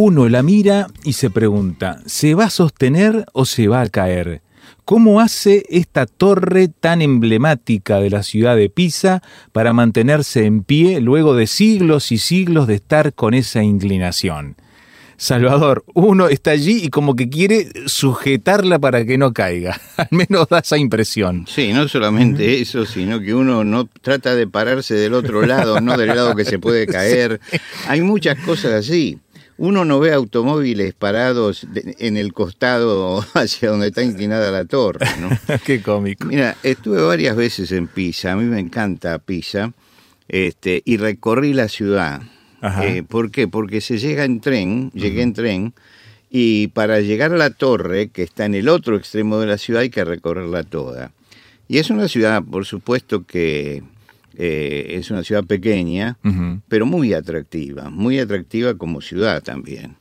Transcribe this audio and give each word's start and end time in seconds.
Uno 0.00 0.28
la 0.28 0.44
mira 0.44 0.86
y 1.02 1.14
se 1.14 1.28
pregunta, 1.28 2.00
¿se 2.06 2.36
va 2.36 2.44
a 2.44 2.50
sostener 2.50 3.26
o 3.32 3.44
se 3.44 3.66
va 3.66 3.80
a 3.80 3.88
caer? 3.88 4.42
¿Cómo 4.84 5.18
hace 5.18 5.66
esta 5.70 6.06
torre 6.06 6.68
tan 6.68 7.02
emblemática 7.02 7.98
de 7.98 8.08
la 8.08 8.22
ciudad 8.22 8.54
de 8.54 8.70
Pisa 8.70 9.24
para 9.50 9.72
mantenerse 9.72 10.44
en 10.44 10.62
pie 10.62 11.00
luego 11.00 11.34
de 11.34 11.48
siglos 11.48 12.12
y 12.12 12.18
siglos 12.18 12.68
de 12.68 12.76
estar 12.76 13.12
con 13.12 13.34
esa 13.34 13.64
inclinación? 13.64 14.54
Salvador, 15.16 15.84
uno 15.94 16.28
está 16.28 16.52
allí 16.52 16.78
y 16.84 16.90
como 16.90 17.16
que 17.16 17.28
quiere 17.28 17.66
sujetarla 17.86 18.78
para 18.78 19.04
que 19.04 19.18
no 19.18 19.32
caiga. 19.32 19.80
Al 19.96 20.06
menos 20.12 20.46
da 20.48 20.60
esa 20.60 20.78
impresión. 20.78 21.44
Sí, 21.48 21.72
no 21.72 21.88
solamente 21.88 22.60
eso, 22.60 22.86
sino 22.86 23.18
que 23.18 23.34
uno 23.34 23.64
no 23.64 23.88
trata 24.00 24.36
de 24.36 24.46
pararse 24.46 24.94
del 24.94 25.14
otro 25.14 25.44
lado, 25.44 25.80
no 25.80 25.96
del 25.96 26.10
lado 26.14 26.36
que 26.36 26.44
se 26.44 26.60
puede 26.60 26.86
caer. 26.86 27.40
Hay 27.88 28.00
muchas 28.00 28.38
cosas 28.38 28.74
así 28.74 29.18
uno 29.58 29.84
no 29.84 29.98
ve 29.98 30.12
automóviles 30.12 30.94
parados 30.94 31.66
en 31.74 32.16
el 32.16 32.32
costado 32.32 33.24
hacia 33.34 33.70
donde 33.70 33.88
está 33.88 34.02
inclinada 34.02 34.50
la 34.50 34.64
torre, 34.64 35.06
¿no? 35.20 35.28
Qué 35.64 35.82
cómico. 35.82 36.26
Mira, 36.26 36.56
estuve 36.62 37.02
varias 37.02 37.36
veces 37.36 37.72
en 37.72 37.88
Pisa, 37.88 38.32
a 38.32 38.36
mí 38.36 38.44
me 38.44 38.60
encanta 38.60 39.18
Pisa, 39.18 39.72
este, 40.28 40.82
y 40.84 40.96
recorrí 40.96 41.52
la 41.52 41.68
ciudad. 41.68 42.22
Eh, 42.82 43.04
¿Por 43.06 43.30
qué? 43.30 43.46
Porque 43.46 43.80
se 43.80 43.98
llega 43.98 44.24
en 44.24 44.40
tren, 44.40 44.90
llegué 44.92 45.22
en 45.22 45.32
tren, 45.32 45.74
y 46.30 46.68
para 46.68 47.00
llegar 47.00 47.32
a 47.32 47.36
la 47.36 47.50
torre, 47.50 48.08
que 48.08 48.22
está 48.22 48.46
en 48.46 48.54
el 48.54 48.68
otro 48.68 48.96
extremo 48.96 49.38
de 49.38 49.46
la 49.46 49.58
ciudad, 49.58 49.82
hay 49.82 49.90
que 49.90 50.04
recorrerla 50.04 50.64
toda. 50.64 51.12
Y 51.68 51.78
es 51.78 51.90
una 51.90 52.08
ciudad, 52.08 52.42
por 52.42 52.64
supuesto, 52.64 53.24
que 53.24 53.82
eh, 54.40 54.94
es 54.96 55.10
una 55.10 55.24
ciudad 55.24 55.42
pequeña, 55.42 56.16
pero 56.68 56.86
muy 56.86 57.12
atractiva, 57.12 57.90
muy 57.90 58.20
atractiva 58.20 58.74
como 58.74 59.00
ciudad 59.00 59.42
también. 59.42 59.96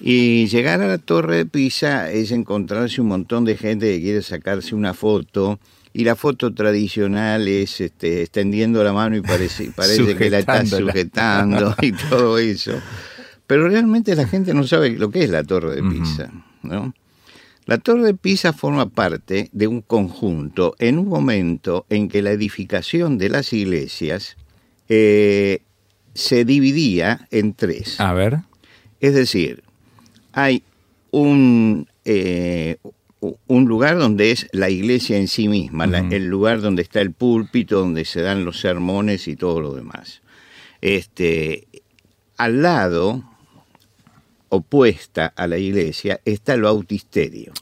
Y 0.00 0.48
llegar 0.48 0.82
a 0.82 0.88
la 0.88 0.98
Torre 0.98 1.36
de 1.36 1.46
Pisa 1.46 2.10
es 2.10 2.32
encontrarse 2.32 3.00
un 3.00 3.06
montón 3.06 3.44
de 3.44 3.56
gente 3.56 3.86
que 3.86 4.02
quiere 4.02 4.22
sacarse 4.22 4.74
una 4.74 4.94
foto. 4.94 5.60
Y 5.92 6.02
la 6.02 6.16
foto 6.16 6.52
tradicional 6.52 7.46
es 7.46 7.80
este, 7.80 8.22
extendiendo 8.22 8.82
la 8.82 8.92
mano 8.92 9.14
y 9.14 9.20
parece, 9.20 9.70
parece 9.76 10.16
que 10.16 10.28
la 10.28 10.40
está 10.40 10.66
sujetando 10.66 11.76
y 11.80 11.92
todo 11.92 12.38
eso. 12.38 12.72
Pero 13.46 13.68
realmente 13.68 14.16
la 14.16 14.26
gente 14.26 14.54
no 14.54 14.66
sabe 14.66 14.90
lo 14.90 15.08
que 15.10 15.22
es 15.22 15.30
la 15.30 15.44
Torre 15.44 15.76
de 15.76 15.82
Pisa, 15.84 16.32
¿no? 16.64 16.92
La 17.64 17.78
Torre 17.78 18.02
de 18.02 18.14
Pisa 18.14 18.52
forma 18.52 18.90
parte 18.90 19.48
de 19.52 19.66
un 19.68 19.82
conjunto 19.82 20.74
en 20.78 20.98
un 20.98 21.08
momento 21.08 21.86
en 21.90 22.08
que 22.08 22.22
la 22.22 22.32
edificación 22.32 23.18
de 23.18 23.28
las 23.28 23.52
iglesias 23.52 24.36
eh, 24.88 25.62
se 26.14 26.44
dividía 26.44 27.28
en 27.30 27.54
tres. 27.54 28.00
A 28.00 28.12
ver. 28.14 28.38
Es 29.00 29.14
decir, 29.14 29.62
hay 30.32 30.64
un, 31.12 31.86
eh, 32.04 32.78
un 33.46 33.64
lugar 33.66 33.98
donde 33.98 34.32
es 34.32 34.48
la 34.52 34.68
iglesia 34.68 35.16
en 35.18 35.28
sí 35.28 35.48
misma, 35.48 35.84
el 35.84 36.26
lugar 36.26 36.60
donde 36.60 36.82
está 36.82 37.00
el 37.00 37.12
púlpito, 37.12 37.78
donde 37.78 38.04
se 38.04 38.22
dan 38.22 38.44
los 38.44 38.60
sermones 38.60 39.28
y 39.28 39.36
todo 39.36 39.60
lo 39.60 39.74
demás. 39.74 40.22
Este, 40.80 41.68
al 42.36 42.62
lado 42.62 43.24
opuesta 44.52 45.32
a 45.34 45.46
la 45.46 45.56
iglesia 45.56 46.20
está 46.26 46.52
el 46.54 46.62
bautisterio. 46.62 47.52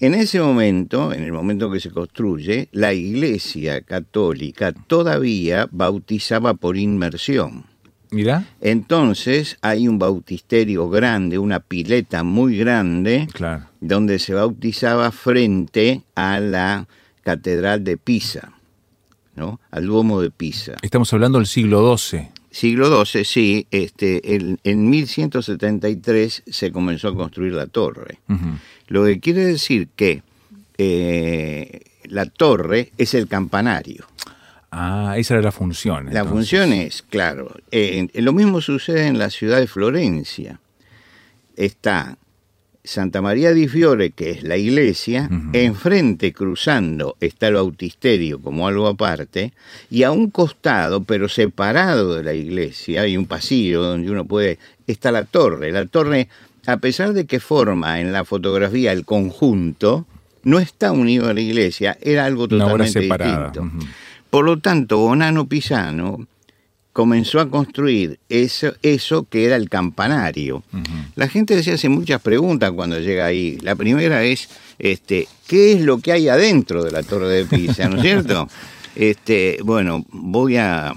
En 0.00 0.14
ese 0.14 0.40
momento, 0.40 1.12
en 1.12 1.22
el 1.22 1.32
momento 1.32 1.70
que 1.70 1.78
se 1.78 1.90
construye, 1.90 2.68
la 2.72 2.94
iglesia 2.94 3.82
católica 3.82 4.72
todavía 4.72 5.68
bautizaba 5.70 6.54
por 6.54 6.78
inmersión. 6.78 7.66
Mira. 8.10 8.46
Entonces 8.60 9.58
hay 9.60 9.86
un 9.86 9.98
bautisterio 9.98 10.88
grande, 10.88 11.38
una 11.38 11.60
pileta 11.60 12.22
muy 12.22 12.56
grande, 12.56 13.28
donde 13.80 14.18
se 14.18 14.32
bautizaba 14.32 15.10
frente 15.10 16.02
a 16.14 16.40
la 16.40 16.88
catedral 17.22 17.84
de 17.84 17.98
Pisa, 17.98 18.52
¿no? 19.36 19.60
Al 19.70 19.86
Duomo 19.86 20.22
de 20.22 20.30
Pisa. 20.30 20.76
Estamos 20.80 21.12
hablando 21.12 21.38
del 21.38 21.46
siglo 21.46 21.96
XII. 21.96 22.30
Siglo 22.54 23.04
XII, 23.04 23.24
sí, 23.24 23.66
este, 23.72 24.36
en 24.62 24.88
1173 24.88 26.44
se 26.46 26.70
comenzó 26.70 27.08
a 27.08 27.16
construir 27.16 27.52
la 27.52 27.66
torre. 27.66 28.20
Lo 28.86 29.04
que 29.04 29.18
quiere 29.18 29.44
decir 29.44 29.88
que 29.96 30.22
eh, 30.78 31.80
la 32.04 32.26
torre 32.26 32.92
es 32.96 33.14
el 33.14 33.26
campanario. 33.26 34.06
Ah, 34.70 35.16
esa 35.18 35.34
era 35.34 35.42
la 35.42 35.50
función. 35.50 36.14
La 36.14 36.24
función 36.24 36.72
es, 36.72 37.02
claro, 37.02 37.56
eh, 37.72 38.06
lo 38.14 38.32
mismo 38.32 38.60
sucede 38.60 39.08
en 39.08 39.18
la 39.18 39.30
ciudad 39.30 39.58
de 39.58 39.66
Florencia. 39.66 40.60
Está 41.56 42.18
Santa 42.86 43.22
María 43.22 43.54
di 43.54 43.66
Fiore, 43.66 44.10
que 44.10 44.30
es 44.30 44.42
la 44.42 44.58
iglesia, 44.58 45.30
enfrente 45.54 46.34
cruzando 46.34 47.16
está 47.18 47.48
el 47.48 47.54
bautisterio 47.54 48.42
como 48.42 48.68
algo 48.68 48.86
aparte, 48.88 49.54
y 49.90 50.02
a 50.02 50.10
un 50.10 50.30
costado, 50.30 51.02
pero 51.02 51.30
separado 51.30 52.14
de 52.14 52.22
la 52.22 52.34
iglesia, 52.34 53.00
hay 53.00 53.16
un 53.16 53.24
pasillo 53.24 53.82
donde 53.82 54.10
uno 54.10 54.26
puede, 54.26 54.58
está 54.86 55.10
la 55.10 55.24
torre. 55.24 55.72
La 55.72 55.86
torre, 55.86 56.28
a 56.66 56.76
pesar 56.76 57.14
de 57.14 57.24
que 57.24 57.40
forma 57.40 58.00
en 58.00 58.12
la 58.12 58.26
fotografía 58.26 58.92
el 58.92 59.06
conjunto, 59.06 60.04
no 60.42 60.58
está 60.58 60.92
unido 60.92 61.30
a 61.30 61.32
la 61.32 61.40
iglesia, 61.40 61.96
era 62.02 62.26
algo 62.26 62.48
totalmente 62.48 63.00
distinto. 63.00 63.70
Por 64.28 64.44
lo 64.44 64.58
tanto, 64.58 64.98
Bonano 64.98 65.48
Pisano 65.48 66.26
comenzó 66.94 67.40
a 67.40 67.50
construir 67.50 68.20
eso, 68.28 68.72
eso 68.82 69.24
que 69.24 69.44
era 69.44 69.56
el 69.56 69.68
campanario. 69.68 70.62
La 71.16 71.28
gente 71.28 71.60
se 71.64 71.72
hace 71.72 71.88
muchas 71.88 72.22
preguntas 72.22 72.70
cuando 72.70 73.00
llega 73.00 73.26
ahí. 73.26 73.58
La 73.62 73.74
primera 73.74 74.22
es, 74.22 74.48
este, 74.78 75.26
¿qué 75.48 75.72
es 75.72 75.80
lo 75.80 75.98
que 75.98 76.12
hay 76.12 76.28
adentro 76.28 76.84
de 76.84 76.92
la 76.92 77.02
Torre 77.02 77.28
de 77.28 77.44
Pisa? 77.44 77.88
¿No 77.88 77.96
es 77.96 78.02
cierto? 78.02 78.48
Este, 78.96 79.58
bueno, 79.64 80.04
voy 80.12 80.56
a 80.56 80.94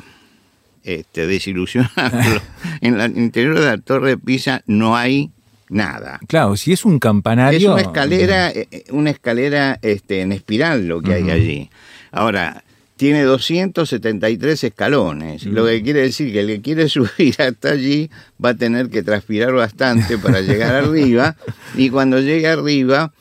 este, 0.83 1.25
desilusionarlo. 1.25 2.43
En 2.81 3.01
el 3.01 3.17
interior 3.17 3.59
de 3.59 3.65
la 3.65 3.79
Torre 3.79 4.09
de 4.09 4.17
Pisa 4.19 4.61
no 4.67 4.95
hay 4.95 5.31
nada. 5.67 6.19
Claro, 6.27 6.55
si 6.57 6.73
es 6.73 6.85
un 6.85 6.99
campanario... 6.99 7.57
Es 7.57 7.65
una 7.65 7.81
escalera, 7.81 8.51
eh, 8.51 8.83
una 8.91 9.09
escalera 9.09 9.79
este, 9.81 10.21
en 10.21 10.31
espiral 10.31 10.87
lo 10.87 11.01
que 11.01 11.15
hay 11.15 11.31
allí. 11.31 11.71
Ahora, 12.11 12.63
tiene 12.97 13.23
273 13.23 14.63
escalones, 14.63 15.45
lo 15.45 15.65
que 15.65 15.81
quiere 15.83 16.01
decir 16.01 16.33
que 16.33 16.41
el 16.41 16.47
que 16.47 16.61
quiere 16.61 16.89
subir 16.89 17.35
hasta 17.39 17.69
allí 17.69 18.09
va 18.43 18.49
a 18.49 18.55
tener 18.55 18.89
que 18.89 19.03
transpirar 19.03 19.53
bastante 19.53 20.17
para 20.17 20.41
llegar 20.41 20.75
arriba 20.83 21.35
y 21.75 21.89
cuando 21.89 22.19
llegue 22.19 22.47
arriba 22.47 23.13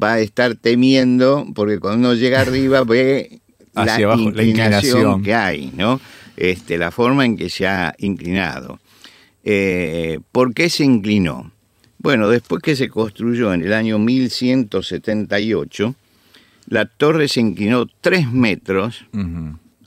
va 0.00 0.14
a 0.14 0.20
estar 0.20 0.54
temiendo 0.54 1.46
porque 1.54 1.78
cuando 1.78 2.08
uno 2.08 2.14
llega 2.14 2.40
arriba 2.40 2.84
ve 2.84 3.40
la, 3.74 4.00
inclinación 4.20 5.22
que 5.22 5.34
hay, 5.34 5.72
¿no? 5.76 6.00
Este, 6.36 6.78
la 6.78 6.90
forma 6.90 7.24
en 7.24 7.36
que 7.36 7.50
se 7.50 7.66
ha 7.66 7.94
inclinado. 7.98 8.78
Eh, 9.44 10.20
¿Por 10.32 10.54
qué 10.54 10.70
se 10.70 10.84
inclinó? 10.84 11.52
Bueno, 11.98 12.28
después 12.28 12.62
que 12.62 12.76
se 12.76 12.88
construyó 12.88 13.52
en 13.52 13.62
el 13.62 13.72
año 13.72 13.98
1178, 13.98 15.94
la 16.66 16.86
torre 16.86 17.28
se 17.28 17.40
inclinó 17.40 17.86
tres 18.00 18.30
metros 18.30 19.04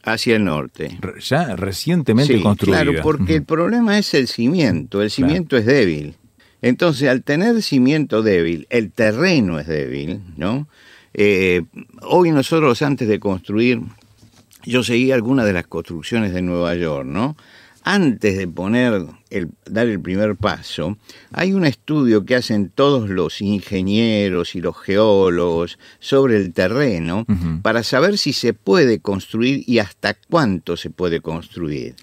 hacia 0.03 0.35
el 0.35 0.45
norte. 0.45 0.99
Ya 1.19 1.55
recientemente 1.55 2.39
construida. 2.41 2.83
Claro, 2.83 3.01
porque 3.01 3.35
el 3.35 3.43
problema 3.43 3.97
es 3.97 4.13
el 4.13 4.27
cimiento. 4.27 5.01
El 5.01 5.11
cimiento 5.11 5.57
es 5.57 5.65
débil. 5.65 6.15
Entonces, 6.61 7.09
al 7.09 7.23
tener 7.23 7.61
cimiento 7.61 8.23
débil, 8.23 8.67
el 8.69 8.91
terreno 8.91 9.59
es 9.59 9.67
débil, 9.67 10.21
¿no? 10.37 10.67
Eh, 11.13 11.63
hoy 12.01 12.31
nosotros, 12.31 12.81
antes 12.81 13.07
de 13.07 13.19
construir, 13.19 13.81
yo 14.63 14.83
seguí 14.83 15.11
algunas 15.11 15.45
de 15.45 15.53
las 15.53 15.67
construcciones 15.67 16.33
de 16.33 16.41
Nueva 16.41 16.75
York, 16.75 17.07
¿no? 17.07 17.37
Antes 17.89 18.37
de 18.37 18.49
poner 18.49 19.05
el, 19.29 19.49
dar 19.65 19.87
el 19.87 20.01
primer 20.01 20.35
paso, 20.35 20.97
hay 21.31 21.53
un 21.53 21.65
estudio 21.65 22.25
que 22.25 22.35
hacen 22.35 22.69
todos 22.69 23.09
los 23.09 23.41
ingenieros 23.41 24.55
y 24.55 24.61
los 24.61 24.77
geólogos 24.77 25.79
sobre 25.99 26.35
el 26.35 26.51
terreno 26.51 27.25
para 27.61 27.83
saber 27.83 28.17
si 28.17 28.33
se 28.33 28.53
puede 28.53 28.99
construir 28.99 29.63
y 29.65 29.79
hasta 29.79 30.15
cuánto 30.15 30.75
se 30.75 30.89
puede 30.89 31.21
construir. 31.21 31.95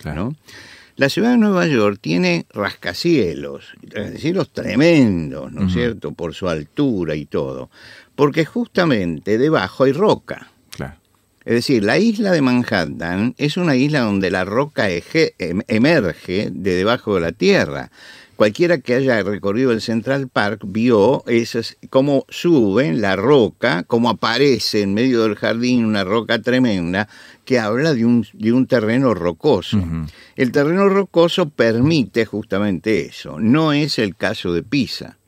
La 0.96 1.10
ciudad 1.10 1.32
de 1.32 1.38
Nueva 1.38 1.66
York 1.66 1.98
tiene 2.00 2.46
rascacielos, 2.54 3.74
rascacielos 3.82 4.54
tremendos, 4.54 5.52
¿no 5.52 5.66
es 5.66 5.74
cierto?, 5.74 6.12
por 6.12 6.32
su 6.34 6.48
altura 6.48 7.14
y 7.14 7.26
todo, 7.26 7.68
porque 8.14 8.46
justamente 8.46 9.36
debajo 9.36 9.84
hay 9.84 9.92
roca. 9.92 10.50
Es 11.44 11.54
decir, 11.54 11.84
la 11.84 11.98
isla 11.98 12.30
de 12.30 12.40
Manhattan 12.40 13.34
es 13.36 13.56
una 13.56 13.76
isla 13.76 14.00
donde 14.00 14.30
la 14.30 14.44
roca 14.44 14.88
em, 14.90 15.60
emerge 15.68 16.48
de 16.50 16.74
debajo 16.74 17.14
de 17.14 17.20
la 17.20 17.32
tierra. 17.32 17.90
Cualquiera 18.36 18.78
que 18.78 18.94
haya 18.94 19.22
recorrido 19.22 19.70
el 19.70 19.80
Central 19.80 20.28
Park 20.28 20.62
vio 20.66 21.22
esas, 21.26 21.76
cómo 21.88 22.24
suben 22.28 23.00
la 23.00 23.14
roca, 23.14 23.84
cómo 23.84 24.08
aparece 24.10 24.82
en 24.82 24.94
medio 24.94 25.22
del 25.22 25.36
jardín 25.36 25.84
una 25.84 26.02
roca 26.02 26.40
tremenda 26.40 27.08
que 27.44 27.60
habla 27.60 27.94
de 27.94 28.04
un, 28.04 28.26
de 28.32 28.52
un 28.52 28.66
terreno 28.66 29.14
rocoso. 29.14 29.78
El 30.34 30.50
terreno 30.50 30.88
rocoso 30.88 31.48
permite 31.50 32.24
justamente 32.24 33.06
eso. 33.06 33.38
No 33.38 33.72
es 33.72 34.00
el 34.00 34.16
caso 34.16 34.52
de 34.52 34.64
Pisa. 34.64 35.18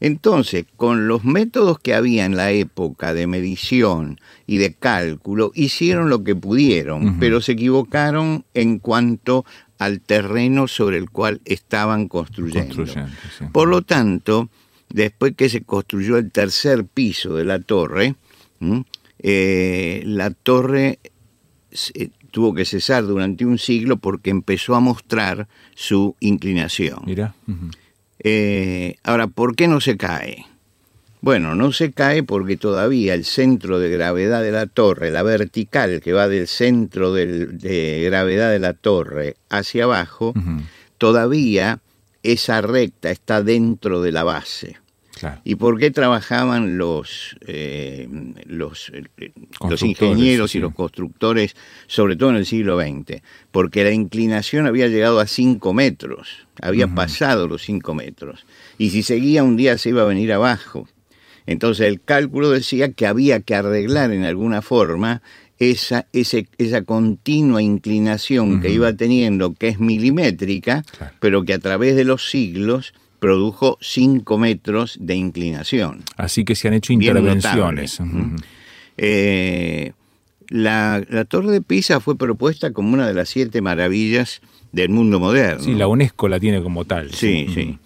Entonces, 0.00 0.64
con 0.76 1.08
los 1.08 1.24
métodos 1.24 1.78
que 1.78 1.94
había 1.94 2.24
en 2.24 2.36
la 2.36 2.52
época 2.52 3.14
de 3.14 3.26
medición 3.26 4.20
y 4.46 4.58
de 4.58 4.74
cálculo, 4.74 5.50
hicieron 5.54 6.08
lo 6.08 6.22
que 6.22 6.36
pudieron, 6.36 7.18
pero 7.18 7.40
se 7.40 7.52
equivocaron 7.52 8.44
en 8.54 8.78
cuanto 8.78 9.44
al 9.78 10.00
terreno 10.00 10.68
sobre 10.68 10.98
el 10.98 11.10
cual 11.10 11.40
estaban 11.44 12.08
construyendo. 12.08 12.84
Por 13.52 13.68
lo 13.68 13.82
tanto, 13.82 14.48
después 14.88 15.34
que 15.36 15.48
se 15.48 15.62
construyó 15.62 16.16
el 16.16 16.30
tercer 16.30 16.84
piso 16.84 17.34
de 17.34 17.44
la 17.44 17.60
torre, 17.60 18.14
eh, 19.20 20.02
la 20.04 20.30
torre 20.30 21.00
eh, 21.94 22.10
tuvo 22.30 22.54
que 22.54 22.64
cesar 22.64 23.04
durante 23.04 23.44
un 23.44 23.58
siglo 23.58 23.96
porque 23.96 24.30
empezó 24.30 24.74
a 24.74 24.80
mostrar 24.80 25.48
su 25.74 26.14
inclinación. 26.20 27.00
Mira. 27.04 27.34
Eh, 28.20 28.96
ahora, 29.02 29.26
¿por 29.26 29.54
qué 29.56 29.68
no 29.68 29.80
se 29.80 29.96
cae? 29.96 30.46
Bueno, 31.20 31.54
no 31.54 31.72
se 31.72 31.92
cae 31.92 32.22
porque 32.22 32.56
todavía 32.56 33.14
el 33.14 33.24
centro 33.24 33.78
de 33.80 33.90
gravedad 33.90 34.42
de 34.42 34.52
la 34.52 34.66
torre, 34.66 35.10
la 35.10 35.22
vertical 35.22 36.00
que 36.00 36.12
va 36.12 36.28
del 36.28 36.46
centro 36.46 37.12
de 37.12 38.02
gravedad 38.04 38.52
de 38.52 38.60
la 38.60 38.72
torre 38.72 39.36
hacia 39.48 39.84
abajo, 39.84 40.32
todavía 40.96 41.80
esa 42.22 42.60
recta 42.60 43.10
está 43.10 43.42
dentro 43.42 44.00
de 44.00 44.12
la 44.12 44.22
base. 44.22 44.76
¿Y 45.44 45.56
por 45.56 45.78
qué 45.78 45.90
trabajaban 45.90 46.78
los, 46.78 47.36
eh, 47.46 48.08
los, 48.46 48.90
eh, 48.92 49.32
los, 49.68 49.82
ingenieros 49.82 50.54
y 50.54 50.60
los 50.60 50.74
constructores, 50.74 51.56
sobre 51.86 52.16
todo 52.16 52.30
en 52.30 52.36
el 52.36 52.46
siglo 52.46 52.80
XX? 52.80 53.22
Porque 53.50 53.84
la 53.84 53.92
inclinación 53.92 54.66
había 54.66 54.88
llegado 54.88 55.20
a 55.20 55.26
5 55.26 55.72
metros, 55.74 56.46
había 56.60 56.88
pasado 56.88 57.48
los 57.48 57.62
5 57.62 57.94
metros. 57.94 58.46
Y 58.78 58.90
si 58.90 59.02
seguía 59.02 59.44
un 59.44 59.56
día 59.56 59.78
se 59.78 59.90
iba 59.90 60.02
a 60.02 60.06
venir 60.06 60.32
abajo. 60.32 60.88
Entonces 61.46 61.86
el 61.86 62.02
cálculo 62.02 62.50
decía 62.50 62.92
que 62.92 63.06
había 63.06 63.40
que 63.40 63.54
arreglar 63.54 64.12
en 64.12 64.24
alguna 64.24 64.60
forma 64.60 65.22
esa, 65.58 66.06
esa 66.12 66.82
continua 66.82 67.62
inclinación 67.62 68.60
que 68.60 68.70
iba 68.70 68.92
teniendo, 68.92 69.54
que 69.54 69.68
es 69.68 69.80
milimétrica, 69.80 70.84
pero 71.20 71.44
que 71.44 71.54
a 71.54 71.58
través 71.58 71.96
de 71.96 72.04
los 72.04 72.30
siglos 72.30 72.94
produjo 73.18 73.78
5 73.80 74.38
metros 74.38 74.96
de 75.00 75.16
inclinación. 75.16 76.04
Así 76.16 76.44
que 76.44 76.54
se 76.54 76.68
han 76.68 76.74
hecho 76.74 76.92
intervenciones. 76.92 77.98
Eh, 78.96 79.92
la, 80.48 81.04
la, 81.08 81.24
Torre 81.24 81.50
de 81.52 81.60
Pisa 81.60 82.00
fue 82.00 82.16
propuesta 82.16 82.72
como 82.72 82.92
una 82.94 83.06
de 83.06 83.14
las 83.14 83.28
siete 83.28 83.60
maravillas 83.60 84.40
del 84.72 84.88
mundo 84.88 85.20
moderno. 85.20 85.62
Sí, 85.62 85.74
la 85.74 85.86
UNESCO 85.86 86.28
la 86.28 86.40
tiene 86.40 86.62
como 86.62 86.84
tal. 86.84 87.12
Sí, 87.12 87.46
sí 87.54 87.78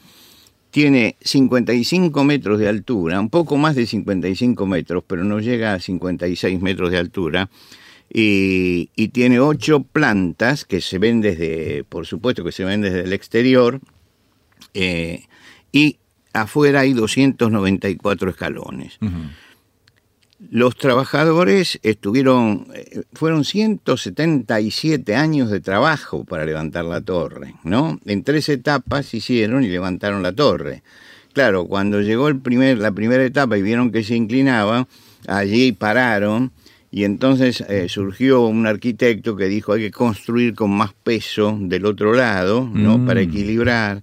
tiene 0.72 1.16
55 1.20 2.24
metros 2.24 2.58
de 2.58 2.66
altura, 2.66 3.20
un 3.20 3.28
poco 3.28 3.58
más 3.58 3.76
de 3.76 3.86
55 3.86 4.66
metros, 4.66 5.04
pero 5.06 5.22
no 5.22 5.38
llega 5.38 5.74
a 5.74 5.78
56 5.78 6.62
metros 6.62 6.90
de 6.90 6.96
altura, 6.96 7.50
y, 8.14 8.86
tiene 9.08 9.40
ocho 9.40 9.82
plantas 9.82 10.64
que 10.64 10.80
se 10.80 10.98
ven 10.98 11.20
desde, 11.20 11.84
por 11.84 12.06
supuesto 12.06 12.44
que 12.44 12.52
se 12.52 12.64
ven 12.64 12.80
desde 12.80 13.00
el 13.00 13.12
exterior, 13.12 13.80
eh, 14.74 15.24
y 15.72 15.98
afuera 16.32 16.80
hay 16.80 16.92
294 16.92 18.30
escalones. 18.30 18.98
Los 20.50 20.76
trabajadores 20.76 21.78
estuvieron, 21.82 22.66
eh, 22.74 23.02
fueron 23.12 23.44
177 23.44 25.14
años 25.14 25.50
de 25.50 25.60
trabajo 25.60 26.24
para 26.24 26.44
levantar 26.44 26.84
la 26.84 27.00
torre, 27.00 27.54
¿no? 27.62 28.00
En 28.06 28.24
tres 28.24 28.48
etapas 28.48 29.14
hicieron 29.14 29.64
y 29.64 29.68
levantaron 29.68 30.22
la 30.22 30.32
torre. 30.32 30.82
Claro, 31.32 31.66
cuando 31.66 32.00
llegó 32.00 32.28
el 32.28 32.40
primer, 32.40 32.78
la 32.78 32.92
primera 32.92 33.24
etapa 33.24 33.56
y 33.56 33.62
vieron 33.62 33.92
que 33.92 34.02
se 34.02 34.16
inclinaba, 34.16 34.88
allí 35.28 35.72
pararon 35.72 36.52
y 36.90 37.04
entonces 37.04 37.64
eh, 37.68 37.88
surgió 37.88 38.42
un 38.42 38.66
arquitecto 38.66 39.34
que 39.34 39.46
dijo 39.46 39.72
hay 39.72 39.82
que 39.82 39.90
construir 39.90 40.54
con 40.54 40.70
más 40.70 40.92
peso 40.92 41.56
del 41.58 41.86
otro 41.86 42.12
lado, 42.12 42.68
¿no? 42.70 42.98
Mm. 42.98 43.06
Para 43.06 43.20
equilibrar. 43.22 44.02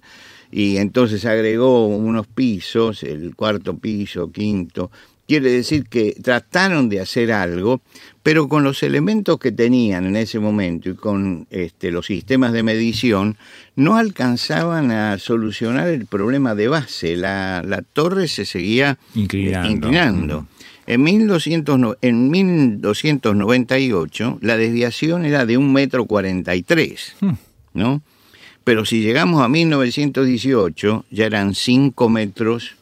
Y 0.50 0.78
entonces 0.78 1.24
agregó 1.24 1.86
unos 1.86 2.26
pisos, 2.26 3.02
el 3.02 3.36
cuarto 3.36 3.76
piso, 3.76 4.32
quinto, 4.32 4.90
Quiere 5.30 5.52
decir 5.52 5.84
que 5.84 6.16
trataron 6.20 6.88
de 6.88 6.98
hacer 6.98 7.30
algo, 7.30 7.82
pero 8.24 8.48
con 8.48 8.64
los 8.64 8.82
elementos 8.82 9.38
que 9.38 9.52
tenían 9.52 10.06
en 10.06 10.16
ese 10.16 10.40
momento 10.40 10.90
y 10.90 10.96
con 10.96 11.46
este, 11.50 11.92
los 11.92 12.06
sistemas 12.06 12.52
de 12.52 12.64
medición, 12.64 13.36
no 13.76 13.94
alcanzaban 13.94 14.90
a 14.90 15.18
solucionar 15.18 15.86
el 15.86 16.06
problema 16.06 16.56
de 16.56 16.66
base. 16.66 17.14
La, 17.14 17.84
torre 17.92 18.26
se 18.26 18.44
seguía 18.44 18.98
inclinando. 19.14 20.48
En, 20.88 21.00
1200, 21.00 21.98
en 22.02 22.28
1298 22.28 24.38
la 24.42 24.56
desviación 24.56 25.24
era 25.24 25.46
de 25.46 25.56
un 25.56 25.72
metro 25.72 26.06
cuarenta 26.06 26.56
y 26.56 26.64
tres, 26.64 27.14
hmm. 27.20 27.34
¿no? 27.74 28.02
Pero 28.70 28.84
si 28.84 29.02
llegamos 29.02 29.42
a 29.42 29.48
1918 29.48 31.06
ya 31.10 31.26
eran 31.26 31.56
cinco 31.56 32.08
metros 32.08 32.76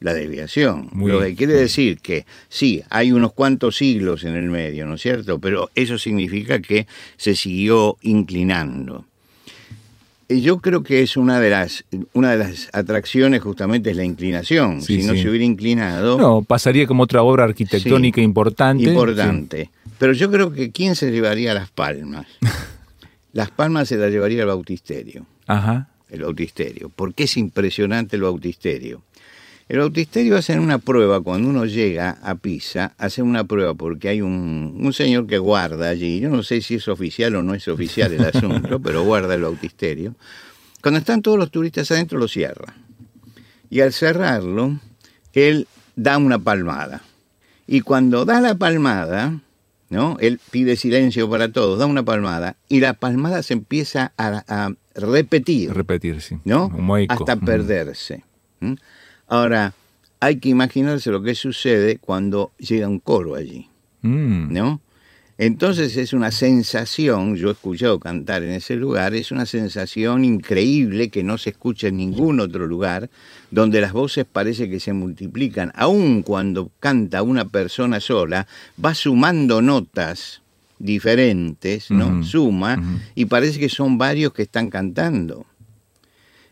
la 0.00 0.14
desviación. 0.14 0.88
lo 0.94 1.20
que 1.20 1.34
quiere 1.34 1.52
decir 1.52 1.98
que 1.98 2.24
sí, 2.48 2.82
hay 2.88 3.12
unos 3.12 3.34
cuantos 3.34 3.76
siglos 3.76 4.24
en 4.24 4.36
el 4.36 4.44
medio, 4.48 4.86
¿no 4.86 4.94
es 4.94 5.02
cierto? 5.02 5.38
Pero 5.40 5.68
eso 5.74 5.98
significa 5.98 6.62
que 6.62 6.86
se 7.18 7.36
siguió 7.36 7.98
inclinando. 8.00 9.04
Yo 10.30 10.62
creo 10.62 10.82
que 10.82 11.02
es 11.02 11.14
una 11.18 11.38
de 11.40 11.50
las 11.50 11.84
una 12.14 12.30
de 12.30 12.38
las 12.38 12.70
atracciones 12.72 13.42
justamente 13.42 13.90
es 13.90 13.98
la 13.98 14.04
inclinación. 14.04 14.80
si 14.80 15.02
no 15.02 15.12
se 15.12 15.28
hubiera 15.28 15.44
inclinado. 15.44 16.16
No, 16.16 16.40
pasaría 16.40 16.86
como 16.86 17.02
otra 17.02 17.22
obra 17.22 17.44
arquitectónica 17.44 18.22
importante. 18.22 18.84
Importante. 18.84 19.70
Pero 19.98 20.14
yo 20.14 20.30
creo 20.30 20.52
que 20.52 20.70
¿quién 20.70 20.96
se 20.96 21.10
llevaría 21.10 21.52
las 21.52 21.68
palmas? 21.68 22.26
las 23.34 23.50
palmas 23.50 23.88
se 23.88 23.98
las 23.98 24.10
llevaría 24.10 24.40
el 24.40 24.46
bautisterio. 24.46 25.26
Ajá. 25.46 25.88
El 26.08 26.22
bautisterio. 26.22 26.90
Porque 26.94 27.24
es 27.24 27.36
impresionante 27.36 28.16
el 28.16 28.22
bautisterio. 28.22 29.02
El 29.66 29.78
bautisterio 29.78 30.36
hace 30.36 30.58
una 30.58 30.78
prueba 30.78 31.22
cuando 31.22 31.48
uno 31.48 31.64
llega 31.64 32.18
a 32.22 32.34
Pisa, 32.34 32.94
hace 32.98 33.22
una 33.22 33.44
prueba 33.44 33.72
porque 33.72 34.10
hay 34.10 34.20
un, 34.20 34.90
señor 34.92 35.26
que 35.26 35.38
guarda 35.38 35.88
allí, 35.88 36.20
yo 36.20 36.28
no 36.28 36.42
sé 36.42 36.60
si 36.60 36.74
es 36.74 36.86
oficial 36.86 37.34
o 37.36 37.42
no 37.42 37.54
es 37.54 37.66
oficial 37.68 38.12
el 38.12 38.24
asunto, 38.34 38.78
pero 38.80 39.04
guarda 39.04 39.34
el 39.34 39.42
bautisterio. 39.42 40.14
Cuando 40.82 40.98
están 40.98 41.22
todos 41.22 41.38
los 41.38 41.50
turistas 41.50 41.90
adentro 41.90 42.18
lo 42.18 42.28
cierra. 42.28 42.74
Y 43.70 43.80
al 43.80 43.94
cerrarlo, 43.94 44.78
él 45.32 45.66
da 45.96 46.18
una 46.18 46.38
palmada. 46.38 47.02
Y 47.66 47.80
cuando 47.80 48.26
da 48.26 48.42
la 48.42 48.54
palmada, 48.56 49.40
¿no? 49.88 50.18
Él 50.20 50.40
pide 50.50 50.76
silencio 50.76 51.30
para 51.30 51.50
todos, 51.50 51.78
da 51.78 51.86
una 51.86 52.02
palmada, 52.02 52.56
y 52.68 52.80
la 52.80 52.92
palmada 52.92 53.42
se 53.42 53.54
empieza 53.54 54.12
a, 54.18 54.72
repetir. 54.94 55.72
Repetir, 55.72 56.20
sí. 56.20 56.38
¿No? 56.44 56.70
Hasta 57.08 57.36
perderse. 57.36 58.24
Ahora, 59.26 59.74
hay 60.20 60.38
que 60.38 60.48
imaginarse 60.48 61.10
lo 61.10 61.22
que 61.22 61.34
sucede 61.34 61.98
cuando 61.98 62.52
llega 62.58 62.88
un 62.88 62.98
coro 62.98 63.34
allí, 63.34 63.68
mm. 64.02 64.52
¿no? 64.52 64.80
Entonces 65.36 65.96
es 65.96 66.12
una 66.12 66.30
sensación, 66.30 67.34
yo 67.34 67.48
he 67.48 67.52
escuchado 67.52 67.98
cantar 67.98 68.44
en 68.44 68.52
ese 68.52 68.76
lugar, 68.76 69.14
es 69.14 69.32
una 69.32 69.46
sensación 69.46 70.24
increíble 70.24 71.08
que 71.08 71.24
no 71.24 71.38
se 71.38 71.50
escucha 71.50 71.88
en 71.88 71.96
ningún 71.96 72.38
otro 72.38 72.68
lugar, 72.68 73.10
donde 73.50 73.80
las 73.80 73.92
voces 73.92 74.26
parece 74.30 74.70
que 74.70 74.78
se 74.78 74.92
multiplican, 74.92 75.72
aun 75.74 76.22
cuando 76.22 76.70
canta 76.78 77.22
una 77.22 77.46
persona 77.46 77.98
sola, 77.98 78.46
va 78.82 78.94
sumando 78.94 79.60
notas 79.60 80.43
diferentes, 80.84 81.90
¿no? 81.90 82.22
Suma, 82.22 83.00
y 83.14 83.24
parece 83.24 83.58
que 83.58 83.68
son 83.70 83.96
varios 83.96 84.32
que 84.32 84.42
están 84.42 84.68
cantando. 84.68 85.46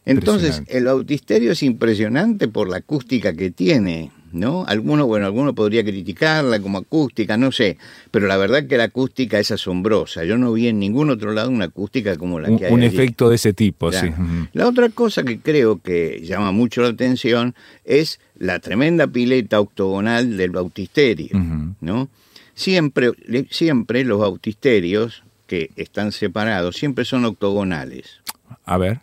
Entonces, 0.04 0.62
el 0.68 0.86
bautisterio 0.86 1.52
es 1.52 1.62
impresionante 1.62 2.48
por 2.48 2.68
la 2.68 2.78
acústica 2.78 3.34
que 3.34 3.50
tiene, 3.50 4.10
¿no? 4.32 4.64
Alguno, 4.66 5.06
bueno, 5.06 5.26
alguno 5.26 5.54
podría 5.54 5.84
criticarla 5.84 6.60
como 6.60 6.78
acústica, 6.78 7.36
no 7.36 7.52
sé, 7.52 7.76
pero 8.10 8.26
la 8.26 8.38
verdad 8.38 8.66
que 8.66 8.78
la 8.78 8.84
acústica 8.84 9.38
es 9.38 9.50
asombrosa. 9.50 10.24
Yo 10.24 10.38
no 10.38 10.52
vi 10.54 10.68
en 10.68 10.78
ningún 10.78 11.10
otro 11.10 11.32
lado 11.32 11.50
una 11.50 11.66
acústica 11.66 12.16
como 12.16 12.40
la 12.40 12.56
que 12.56 12.66
hay. 12.66 12.72
Un 12.72 12.82
efecto 12.82 13.28
de 13.28 13.36
ese 13.36 13.52
tipo, 13.52 13.92
sí. 13.92 14.08
La 14.54 14.66
otra 14.66 14.88
cosa 14.88 15.22
que 15.22 15.40
creo 15.40 15.80
que 15.80 16.22
llama 16.24 16.52
mucho 16.52 16.80
la 16.80 16.88
atención 16.88 17.54
es 17.84 18.18
la 18.38 18.58
tremenda 18.60 19.06
pileta 19.06 19.60
octogonal 19.60 20.38
del 20.38 20.50
bautisterio, 20.50 21.38
¿no? 21.80 22.08
Siempre, 22.54 23.12
siempre 23.50 24.04
los 24.04 24.20
bautisterios 24.20 25.22
que 25.46 25.70
están 25.76 26.12
separados 26.12 26.76
siempre 26.76 27.04
son 27.04 27.24
octogonales. 27.24 28.20
A 28.64 28.78
ver. 28.78 29.00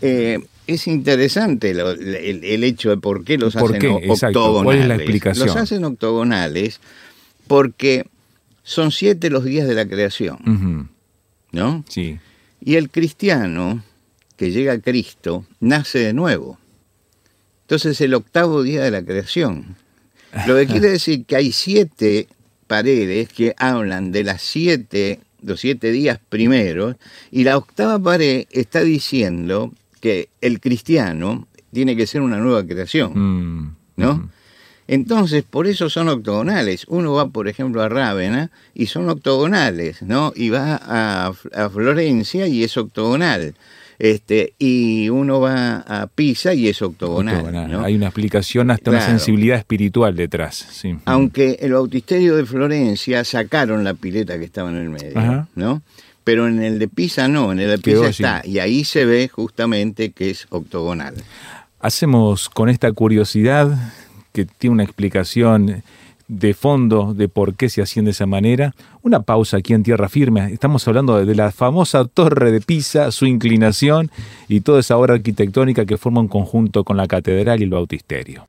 Eh, 0.00 0.40
es 0.66 0.88
interesante 0.88 1.70
el, 1.70 2.64
hecho 2.64 2.90
de 2.90 2.96
por 2.96 3.24
qué 3.24 3.38
los 3.38 3.54
hacen 3.54 3.92
octogonales. 4.08 4.64
¿Cuál 4.64 4.78
es 4.78 4.86
la 4.88 4.94
explicación? 4.96 5.46
Los 5.46 5.56
hacen 5.56 5.84
octogonales 5.84 6.80
porque 7.46 8.06
son 8.62 8.92
siete 8.92 9.30
los 9.30 9.44
días 9.44 9.68
de 9.68 9.74
la 9.74 9.86
creación. 9.86 10.90
¿No? 11.52 11.84
Sí. 11.88 12.18
Y 12.60 12.76
el 12.76 12.90
cristiano 12.90 13.82
que 14.36 14.50
llega 14.50 14.72
a 14.72 14.80
Cristo 14.80 15.44
nace 15.60 15.98
de 15.98 16.12
nuevo. 16.12 16.58
Entonces 17.62 18.00
el 18.00 18.14
octavo 18.14 18.62
día 18.62 18.82
de 18.82 18.90
la 18.90 19.04
creación. 19.04 19.76
Lo 20.46 20.56
que 20.56 20.66
quiere 20.66 20.90
decir 20.90 21.24
que 21.24 21.36
hay 21.36 21.52
siete 21.52 22.28
paredes 22.66 23.28
que 23.28 23.54
hablan 23.58 24.12
de 24.12 24.24
las 24.24 24.40
siete, 24.42 25.20
los 25.42 25.60
siete 25.60 25.90
días 25.90 26.18
primeros, 26.28 26.96
y 27.30 27.44
la 27.44 27.56
octava 27.56 27.98
pared 27.98 28.46
está 28.50 28.80
diciendo 28.80 29.72
que 30.00 30.30
el 30.40 30.60
cristiano 30.60 31.46
tiene 31.72 31.96
que 31.96 32.06
ser 32.06 32.22
una 32.22 32.38
nueva 32.38 32.64
creación, 32.64 33.12
mm, 33.14 33.76
¿no? 33.96 34.14
Mm. 34.14 34.30
Entonces, 34.88 35.44
por 35.44 35.66
eso 35.66 35.88
son 35.88 36.08
octogonales. 36.08 36.84
Uno 36.88 37.14
va, 37.14 37.28
por 37.28 37.48
ejemplo, 37.48 37.82
a 37.82 37.88
Rávena 37.88 38.50
y 38.74 38.86
son 38.86 39.08
octogonales, 39.08 40.02
¿no? 40.02 40.32
Y 40.34 40.50
va 40.50 40.80
a, 40.82 41.32
Florencia 41.70 42.46
y 42.46 42.64
es 42.64 42.76
octogonal. 42.76 43.54
Este, 44.02 44.54
y 44.58 45.08
uno 45.10 45.38
va 45.38 45.76
a 45.76 46.08
Pisa 46.08 46.54
y 46.54 46.66
es 46.66 46.82
octogonal. 46.82 47.54
Hay 47.84 47.94
una 47.94 48.06
explicación, 48.06 48.72
hasta 48.72 48.90
una 48.90 49.00
sensibilidad 49.00 49.56
espiritual 49.56 50.16
detrás. 50.16 50.66
Sí. 50.72 50.96
Aunque 51.04 51.56
el 51.60 51.74
bautisterio 51.74 52.34
de 52.34 52.44
Florencia 52.44 53.22
sacaron 53.22 53.84
la 53.84 53.94
pileta 53.94 54.40
que 54.40 54.44
estaba 54.44 54.70
en 54.70 54.76
el 54.78 54.90
medio, 54.90 55.46
¿no? 55.54 55.82
pero 56.24 56.48
en 56.48 56.60
el 56.64 56.80
de 56.80 56.88
Pisa 56.88 57.28
no, 57.28 57.52
en 57.52 57.60
el 57.60 57.68
de 57.68 57.78
Pisa 57.78 58.08
está, 58.08 58.42
y 58.44 58.58
ahí 58.58 58.82
se 58.82 59.04
ve 59.04 59.28
justamente 59.28 60.10
que 60.10 60.30
es 60.30 60.46
octogonal. 60.50 61.14
Hacemos 61.78 62.48
con 62.48 62.68
esta 62.68 62.90
curiosidad, 62.90 63.92
que 64.32 64.46
tiene 64.46 64.74
una 64.74 64.82
explicación 64.82 65.84
de 66.32 66.54
fondo 66.54 67.12
de 67.12 67.28
por 67.28 67.54
qué 67.54 67.68
se 67.68 67.82
hacían 67.82 68.06
de 68.06 68.12
esa 68.12 68.26
manera, 68.26 68.74
una 69.02 69.22
pausa 69.22 69.58
aquí 69.58 69.74
en 69.74 69.82
tierra 69.82 70.08
firme. 70.08 70.52
Estamos 70.52 70.86
hablando 70.88 71.24
de 71.24 71.34
la 71.34 71.52
famosa 71.52 72.06
torre 72.06 72.50
de 72.50 72.60
Pisa, 72.60 73.10
su 73.10 73.26
inclinación 73.26 74.10
y 74.48 74.62
toda 74.62 74.80
esa 74.80 74.96
obra 74.96 75.14
arquitectónica 75.14 75.84
que 75.84 75.98
forma 75.98 76.20
un 76.20 76.28
conjunto 76.28 76.84
con 76.84 76.96
la 76.96 77.06
catedral 77.06 77.60
y 77.60 77.64
el 77.64 77.70
bautisterio. 77.70 78.48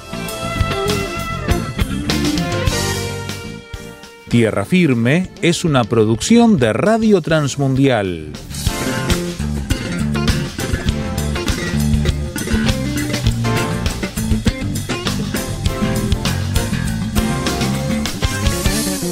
Tierra 4.31 4.63
Firme 4.63 5.27
es 5.41 5.65
una 5.65 5.83
producción 5.83 6.57
de 6.57 6.71
Radio 6.71 7.21
Transmundial. 7.21 8.31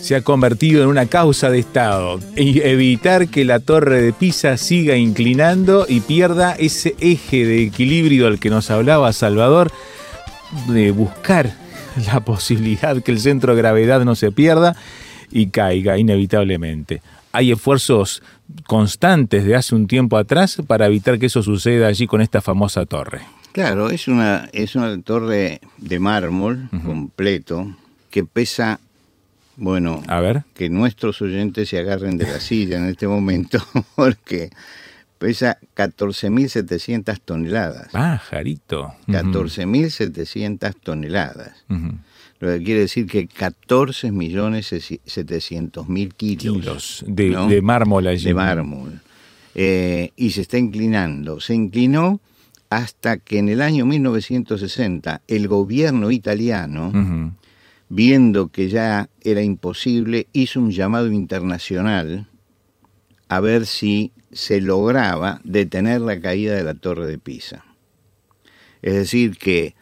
se 0.01 0.15
ha 0.15 0.21
convertido 0.21 0.81
en 0.81 0.87
una 0.87 1.05
causa 1.05 1.51
de 1.51 1.59
Estado 1.59 2.19
y 2.35 2.61
evitar 2.61 3.27
que 3.27 3.43
la 3.43 3.59
torre 3.59 4.01
de 4.01 4.13
Pisa 4.13 4.57
siga 4.57 4.95
inclinando 4.95 5.85
y 5.87 5.99
pierda 5.99 6.53
ese 6.53 6.95
eje 6.99 7.45
de 7.45 7.61
equilibrio 7.63 8.25
al 8.25 8.39
que 8.39 8.49
nos 8.49 8.71
hablaba 8.71 9.13
Salvador, 9.13 9.69
de 10.69 10.89
buscar 10.91 11.53
la 12.07 12.21
posibilidad 12.21 13.03
que 13.03 13.11
el 13.11 13.19
centro 13.19 13.53
de 13.53 13.61
gravedad 13.61 14.05
no 14.05 14.15
se 14.15 14.31
pierda 14.31 14.77
y 15.31 15.47
caiga 15.47 15.97
inevitablemente. 15.97 17.01
Hay 17.31 17.51
esfuerzos 17.51 18.23
constantes 18.65 19.45
de 19.45 19.55
hace 19.55 19.75
un 19.75 19.87
tiempo 19.87 20.17
atrás 20.17 20.57
para 20.65 20.87
evitar 20.87 21.19
que 21.19 21.27
eso 21.27 21.43
suceda 21.43 21.87
allí 21.87 22.07
con 22.07 22.21
esta 22.21 22.41
famosa 22.41 22.85
torre. 22.85 23.21
Claro, 23.51 23.89
es 23.89 24.07
una, 24.07 24.49
es 24.53 24.75
una 24.75 24.99
torre 25.01 25.61
de 25.77 25.99
mármol 25.99 26.69
completo 26.85 27.75
que 28.09 28.23
pesa, 28.23 28.79
bueno, 29.57 30.01
a 30.07 30.19
ver. 30.19 30.43
que 30.55 30.69
nuestros 30.69 31.21
oyentes 31.21 31.69
se 31.69 31.79
agarren 31.79 32.17
de 32.17 32.25
la 32.25 32.39
silla 32.39 32.77
en 32.77 32.85
este 32.85 33.07
momento, 33.07 33.59
porque 33.95 34.49
pesa 35.17 35.57
14.700 35.75 37.19
toneladas. 37.23 37.89
Ah, 37.93 38.17
jarito. 38.17 38.93
14.700 39.07 40.75
toneladas 40.81 41.65
lo 42.39 42.47
que 42.49 42.63
quiere 42.63 42.81
decir 42.81 43.05
que 43.05 43.27
14 43.27 44.11
millones 44.11 44.67
700 44.67 45.89
mil 45.89 46.13
kilos, 46.15 47.03
de, 47.05 47.61
mármol 47.61 48.07
allí. 48.07 48.25
De 48.25 48.33
mármol. 48.33 49.01
Eh, 49.55 50.11
y 50.15 50.31
se 50.31 50.41
está 50.41 50.57
inclinando. 50.57 51.41
Se 51.41 51.53
inclinó 51.53 52.21
hasta 52.69 53.17
que 53.17 53.39
en 53.39 53.49
el 53.49 53.61
año 53.61 53.85
1960 53.85 55.21
el 55.27 55.47
gobierno 55.47 56.11
italiano, 56.11 57.35
viendo 57.89 58.47
que 58.47 58.69
ya 58.69 59.09
era 59.21 59.41
imposible, 59.41 60.27
hizo 60.31 60.61
un 60.61 60.71
llamado 60.71 61.11
internacional 61.11 62.27
a 63.27 63.39
ver 63.39 63.65
si 63.65 64.11
se 64.31 64.61
lograba 64.61 65.41
detener 65.43 66.01
la 66.01 66.21
caída 66.21 66.55
de 66.55 66.63
la 66.63 66.75
torre 66.75 67.07
de 67.07 67.17
Pisa. 67.17 67.65
Es 68.81 68.93
decir, 68.93 69.37
que 69.37 69.75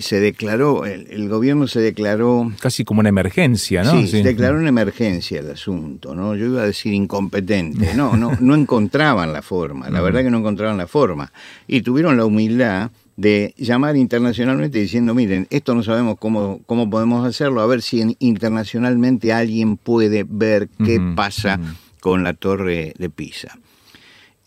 se 0.00 0.20
declaró, 0.20 0.84
el, 0.84 1.28
gobierno 1.28 1.66
se 1.66 1.80
declaró... 1.80 2.52
Casi 2.60 2.84
como 2.84 3.00
una 3.00 3.08
emergencia, 3.08 3.82
¿no? 3.82 3.92
Sí, 3.92 4.08
se 4.08 4.22
declaró 4.22 4.58
una 4.58 4.68
emergencia 4.68 5.40
el 5.40 5.50
asunto, 5.50 6.14
¿no? 6.14 6.34
Yo 6.34 6.46
iba 6.46 6.62
a 6.62 6.66
decir 6.66 6.92
incompetente, 6.94 7.94
no, 7.94 8.16
no, 8.16 8.32
no 8.40 8.54
encontraban 8.54 9.32
la 9.32 9.42
forma, 9.42 9.90
la 9.90 10.00
verdad 10.00 10.22
que 10.22 10.30
no 10.30 10.38
encontraban 10.38 10.76
la 10.76 10.86
forma. 10.86 11.32
Y 11.66 11.82
tuvieron 11.82 12.16
la 12.16 12.24
humildad 12.24 12.90
de 13.16 13.52
llamar 13.56 13.96
internacionalmente 13.96 14.78
diciendo, 14.78 15.12
miren, 15.12 15.48
esto 15.50 15.74
no 15.74 15.82
sabemos 15.82 16.18
cómo, 16.18 16.60
cómo 16.66 16.88
podemos 16.88 17.26
hacerlo, 17.26 17.60
a 17.60 17.66
ver 17.66 17.82
si 17.82 18.16
internacionalmente 18.20 19.32
alguien 19.32 19.76
puede 19.76 20.24
ver 20.28 20.68
qué 20.84 21.00
pasa 21.16 21.58
con 22.00 22.22
la 22.22 22.34
torre 22.34 22.94
de 22.96 23.10
Pisa. 23.10 23.58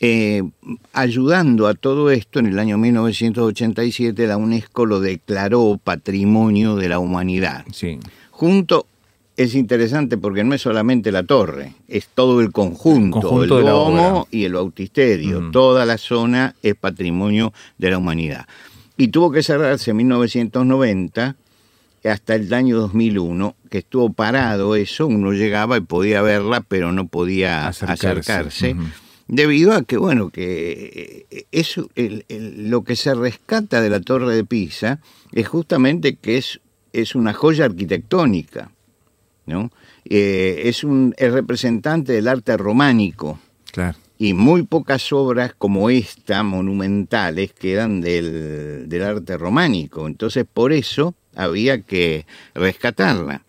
Eh, 0.04 0.42
ayudando 0.94 1.68
a 1.68 1.76
todo 1.76 2.10
esto, 2.10 2.40
en 2.40 2.48
el 2.48 2.58
año 2.58 2.80
1987 2.80 4.26
la 4.26 4.36
UNESCO 4.36 4.88
lo 4.88 5.00
declaró 5.00 5.80
Patrimonio 5.82 6.76
de 6.76 6.90
la 6.90 6.98
Humanidad. 6.98 7.66
Sí. 7.72 8.00
Junto, 8.32 8.88
es 9.38 9.54
interesante 9.54 10.18
porque 10.18 10.44
no 10.44 10.56
es 10.56 10.62
solamente 10.62 11.12
la 11.12 11.22
torre, 11.22 11.76
es 11.88 12.08
todo 12.08 12.42
el 12.42 12.52
conjunto, 12.52 13.44
el, 13.44 13.50
domo 13.50 14.28
y 14.32 14.46
el 14.46 14.54
bautisterio. 14.54 15.52
Toda 15.52 15.86
la 15.86 16.00
zona 16.00 16.56
es 16.64 16.74
Patrimonio 16.74 17.54
de 17.78 17.92
la 17.92 18.00
Humanidad. 18.00 18.48
Y 18.98 19.10
tuvo 19.10 19.32
que 19.32 19.44
cerrarse 19.44 19.92
en 19.92 19.98
1990 19.98 21.36
hasta 22.06 22.34
el 22.34 22.52
año 22.52 22.80
2001, 22.80 23.56
que 23.70 23.78
estuvo 23.78 24.12
parado 24.12 24.76
eso, 24.76 25.06
uno 25.06 25.32
llegaba 25.32 25.78
y 25.78 25.82
podía 25.82 26.24
verla, 26.24 26.62
pero 26.62 26.92
no 26.92 27.06
podía 27.06 27.68
acercarse 27.68 28.76
debido 29.32 29.72
a 29.72 29.82
que, 29.84 29.98
bueno, 29.98 30.30
que 30.30 31.26
eh, 31.32 31.46
es 31.52 31.80
lo 31.96 32.84
que 32.84 32.96
se 32.96 33.16
rescata 33.16 33.82
de 33.82 33.90
la 33.90 34.02
Torre 34.02 34.36
de 34.36 34.44
Pisa 34.44 35.00
es 35.32 35.48
justamente 35.48 36.18
que 36.18 36.38
es 36.38 36.60
es 36.94 37.16
una 37.16 37.34
joya 37.34 37.64
arquitectónica, 37.66 38.72
¿no? 39.46 39.72
Eh, 40.04 40.64
es 40.66 40.84
un 40.84 41.16
es 41.18 41.32
representante 41.32 42.12
del 42.12 42.28
arte 42.28 42.58
románico. 42.58 43.40
Claro. 43.72 43.98
Y 44.18 44.34
muy 44.34 44.64
pocas 44.64 45.12
obras 45.14 45.54
como 45.58 45.90
esta, 45.90 46.44
monumentales, 46.44 47.54
quedan 47.54 48.02
del, 48.02 48.90
del 48.90 49.04
arte 49.04 49.38
románico. 49.38 50.06
Entonces, 50.06 50.46
por 50.52 50.74
eso 50.74 51.16
había 51.34 51.82
que 51.82 52.26
rescatarla. 52.54 53.44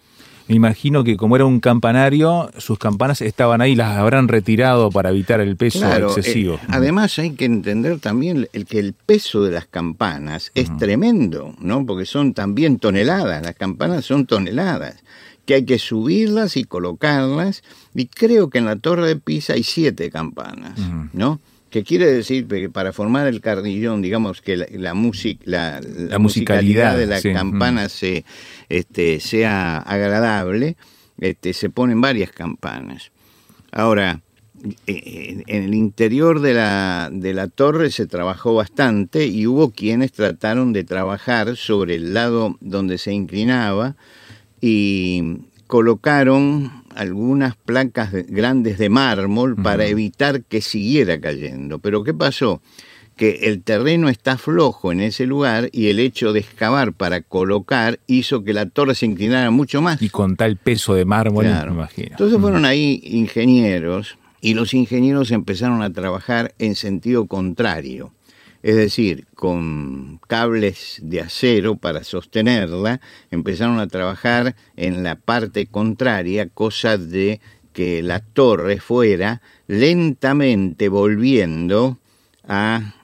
Me 0.52 0.56
imagino 0.56 1.02
que 1.02 1.16
como 1.16 1.34
era 1.36 1.46
un 1.46 1.60
campanario, 1.60 2.50
sus 2.58 2.78
campanas 2.78 3.22
estaban 3.22 3.62
ahí, 3.62 3.74
las 3.74 3.96
habrán 3.96 4.28
retirado 4.28 4.90
para 4.90 5.08
evitar 5.08 5.40
el 5.40 5.56
peso 5.56 5.90
excesivo. 5.90 6.56
Eh, 6.56 6.66
además 6.68 7.18
hay 7.18 7.30
que 7.30 7.46
entender 7.46 8.00
también 8.00 8.46
el 8.52 8.66
que 8.66 8.78
el 8.78 8.92
peso 8.92 9.42
de 9.44 9.52
las 9.52 9.64
campanas 9.64 10.52
es 10.54 10.76
tremendo, 10.76 11.54
¿no? 11.58 11.86
Porque 11.86 12.04
son 12.04 12.34
también 12.34 12.78
toneladas, 12.78 13.42
las 13.42 13.54
campanas 13.54 14.04
son 14.04 14.26
toneladas, 14.26 15.02
que 15.46 15.54
hay 15.54 15.64
que 15.64 15.78
subirlas 15.78 16.58
y 16.58 16.64
colocarlas, 16.64 17.62
y 17.94 18.08
creo 18.08 18.50
que 18.50 18.58
en 18.58 18.66
la 18.66 18.76
Torre 18.76 19.06
de 19.06 19.16
Pisa 19.16 19.54
hay 19.54 19.62
siete 19.62 20.10
campanas, 20.10 20.78
¿no? 21.14 21.40
Que 21.72 21.84
quiere 21.84 22.04
decir 22.04 22.46
que 22.46 22.68
para 22.68 22.92
formar 22.92 23.26
el 23.26 23.40
carrillón, 23.40 24.02
digamos 24.02 24.42
que 24.42 24.58
la, 24.58 24.66
la, 24.70 24.92
la, 24.92 26.18
musicalidad 26.18 26.98
de 26.98 27.06
la 27.06 27.22
campana 27.22 27.88
se, 27.88 28.26
este, 28.68 29.20
sea 29.20 29.78
agradable, 29.78 30.76
este, 31.18 31.54
se 31.54 31.70
ponen 31.70 32.02
varias 32.02 32.30
campanas. 32.30 33.10
Ahora, 33.70 34.20
eh, 34.86 35.42
en 35.46 35.62
el 35.62 35.72
interior 35.72 36.42
de 36.42 36.52
la, 36.52 37.08
de 37.10 37.32
la 37.32 37.48
torre 37.48 37.90
se 37.90 38.06
trabajó 38.06 38.54
bastante 38.54 39.26
y 39.26 39.46
hubo 39.46 39.70
quienes 39.70 40.12
trataron 40.12 40.74
de 40.74 40.84
trabajar 40.84 41.56
sobre 41.56 41.94
el 41.94 42.12
lado 42.12 42.58
donde 42.60 42.98
se 42.98 43.14
inclinaba 43.14 43.96
y 44.60 45.38
colocaron 45.66 46.81
algunas 46.96 47.56
placas 47.56 48.12
grandes 48.12 48.78
de 48.78 48.88
mármol 48.88 49.56
para 49.56 49.86
evitar 49.86 50.42
que 50.42 50.60
siguiera 50.60 51.20
cayendo. 51.20 51.78
Pero 51.78 52.04
¿qué 52.04 52.14
pasó? 52.14 52.62
Que 53.16 53.40
el 53.42 53.62
terreno 53.62 54.08
está 54.08 54.38
flojo 54.38 54.92
en 54.92 55.00
ese 55.00 55.26
lugar 55.26 55.68
y 55.72 55.88
el 55.88 55.98
hecho 55.98 56.32
de 56.32 56.40
excavar 56.40 56.92
para 56.92 57.20
colocar 57.20 58.00
hizo 58.06 58.42
que 58.44 58.52
la 58.52 58.66
torre 58.66 58.94
se 58.94 59.06
inclinara 59.06 59.50
mucho 59.50 59.82
más. 59.82 60.00
Y 60.00 60.08
con 60.08 60.36
tal 60.36 60.56
peso 60.56 60.94
de 60.94 61.04
mármol, 61.04 61.44
me 61.44 61.50
imagino. 61.50 62.08
Entonces 62.10 62.40
fueron 62.40 62.64
ahí 62.64 63.00
ingenieros 63.04 64.18
y 64.40 64.54
los 64.54 64.74
ingenieros 64.74 65.30
empezaron 65.30 65.82
a 65.82 65.92
trabajar 65.92 66.54
en 66.58 66.74
sentido 66.74 67.26
contrario 67.26 68.12
es 68.62 68.76
decir, 68.76 69.26
con 69.34 70.20
cables 70.28 71.00
de 71.02 71.20
acero 71.20 71.76
para 71.76 72.04
sostenerla, 72.04 73.00
empezaron 73.30 73.80
a 73.80 73.88
trabajar 73.88 74.54
en 74.76 75.02
la 75.02 75.16
parte 75.16 75.66
contraria, 75.66 76.48
cosa 76.48 76.96
de 76.96 77.40
que 77.72 78.02
la 78.02 78.20
torre 78.20 78.78
fuera 78.78 79.42
lentamente 79.66 80.88
volviendo 80.88 81.98
a 82.46 82.94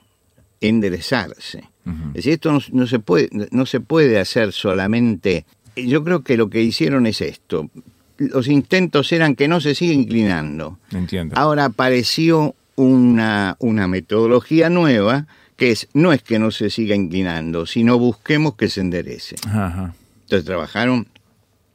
enderezarse. 0.61 1.69
Es 2.09 2.13
decir, 2.13 2.33
esto 2.33 2.59
no, 2.71 2.85
se 2.85 2.99
puede, 2.99 3.29
no 3.51 3.65
se 3.65 3.79
puede 3.79 4.19
hacer 4.19 4.53
solamente... 4.53 5.45
Yo 5.75 6.03
creo 6.03 6.23
que 6.23 6.37
lo 6.37 6.49
que 6.49 6.61
hicieron 6.61 7.07
es 7.07 7.19
esto. 7.19 7.71
Los 8.17 8.47
intentos 8.47 9.11
eran 9.11 9.35
que 9.35 9.47
no 9.47 9.59
se 9.59 9.73
siga 9.73 9.93
inclinando. 9.93 10.77
Entiendo. 10.91 11.35
Ahora 11.35 11.65
apareció 11.65 12.53
una, 12.75 13.55
una 13.59 13.87
metodología 13.87 14.69
nueva 14.69 15.25
que 15.59 15.71
es, 15.71 15.89
no 15.93 16.13
es 16.13 16.23
que 16.23 16.39
no 16.39 16.51
se 16.51 16.69
siga 16.69 16.95
inclinando, 16.95 17.65
sino 17.65 17.99
busquemos 17.99 18.55
que 18.55 18.69
se 18.69 18.79
enderece. 18.79 19.35
Entonces 19.43 20.45
trabajaron 20.45 21.07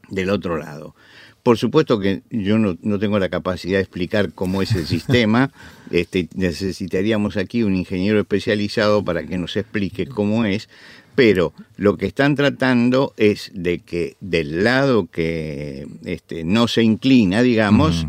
del 0.08 0.30
otro 0.30 0.56
lado. 0.56 0.96
Por 1.42 1.58
supuesto 1.58 2.00
que 2.00 2.22
yo 2.30 2.56
no, 2.58 2.98
tengo 2.98 3.18
la 3.18 3.28
capacidad 3.28 3.76
de 3.76 3.82
explicar 3.82 4.32
cómo 4.32 4.62
es 4.62 4.72
el 4.74 4.86
sistema, 4.96 5.52
este, 5.90 6.28
necesitaríamos 6.34 7.36
aquí 7.36 7.62
un 7.62 7.76
ingeniero 7.76 8.18
especializado 8.18 9.04
para 9.04 9.26
que 9.26 9.36
nos 9.36 9.54
explique 9.54 10.06
cómo 10.06 10.46
es, 10.46 10.70
pero 11.14 11.52
lo 11.76 11.98
que 11.98 12.06
están 12.06 12.36
tratando 12.36 13.12
es 13.18 13.50
de 13.52 13.80
que 13.80 14.16
del 14.20 14.64
lado 14.64 15.08
que 15.12 15.86
este, 16.06 16.42
no 16.42 16.68
se 16.68 16.82
inclina, 16.82 17.42
digamos, 17.42 18.06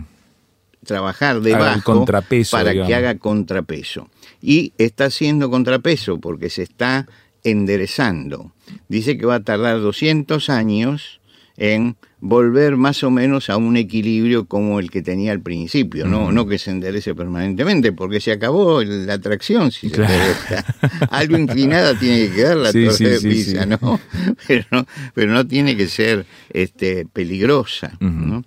trabajar 0.86 1.42
debajo 1.42 2.06
para 2.50 2.72
que 2.72 2.96
haga 2.96 3.16
contrapeso 3.18 4.10
y 4.46 4.74
está 4.78 5.06
haciendo 5.06 5.50
contrapeso 5.50 6.20
porque 6.20 6.52
se 6.52 6.62
está 6.62 7.08
enderezando. 7.44 8.54
Dice 8.88 9.18
que 9.18 9.26
va 9.26 9.36
a 9.36 9.44
tardar 9.44 9.82
200 9.82 10.50
años 10.50 11.20
en 11.58 11.96
volver 12.20 12.76
más 12.76 13.04
o 13.04 13.10
menos 13.10 13.50
a 13.50 13.58
un 13.58 13.78
equilibrio 13.78 14.46
como 14.46 14.80
el 14.80 14.92
que 14.92 15.02
tenía 15.02 15.32
al 15.32 15.42
principio, 15.42 16.06
no, 16.06 16.32
no 16.32 16.46
que 16.48 16.60
se 16.60 16.72
enderece 16.72 17.16
permanentemente, 17.16 17.92
porque 17.92 18.20
se 18.20 18.32
acabó 18.32 18.84
la 18.84 19.14
atracción 19.14 19.72
si 19.72 19.90
se 19.90 20.06
Algo 21.10 21.38
inclinada 21.38 21.98
tiene 21.98 22.28
que 22.28 22.36
quedar 22.36 22.58
la 22.58 22.72
torre 22.72 23.10
de 23.10 23.22
Pisa, 23.22 23.66
¿no? 23.66 24.00
Pero, 24.48 24.66
¿no? 24.72 24.86
pero 25.14 25.32
no 25.32 25.48
tiene 25.48 25.78
que 25.78 25.88
ser 25.88 26.26
este, 26.52 27.06
peligrosa. 27.06 27.98
¿no? 28.00 28.44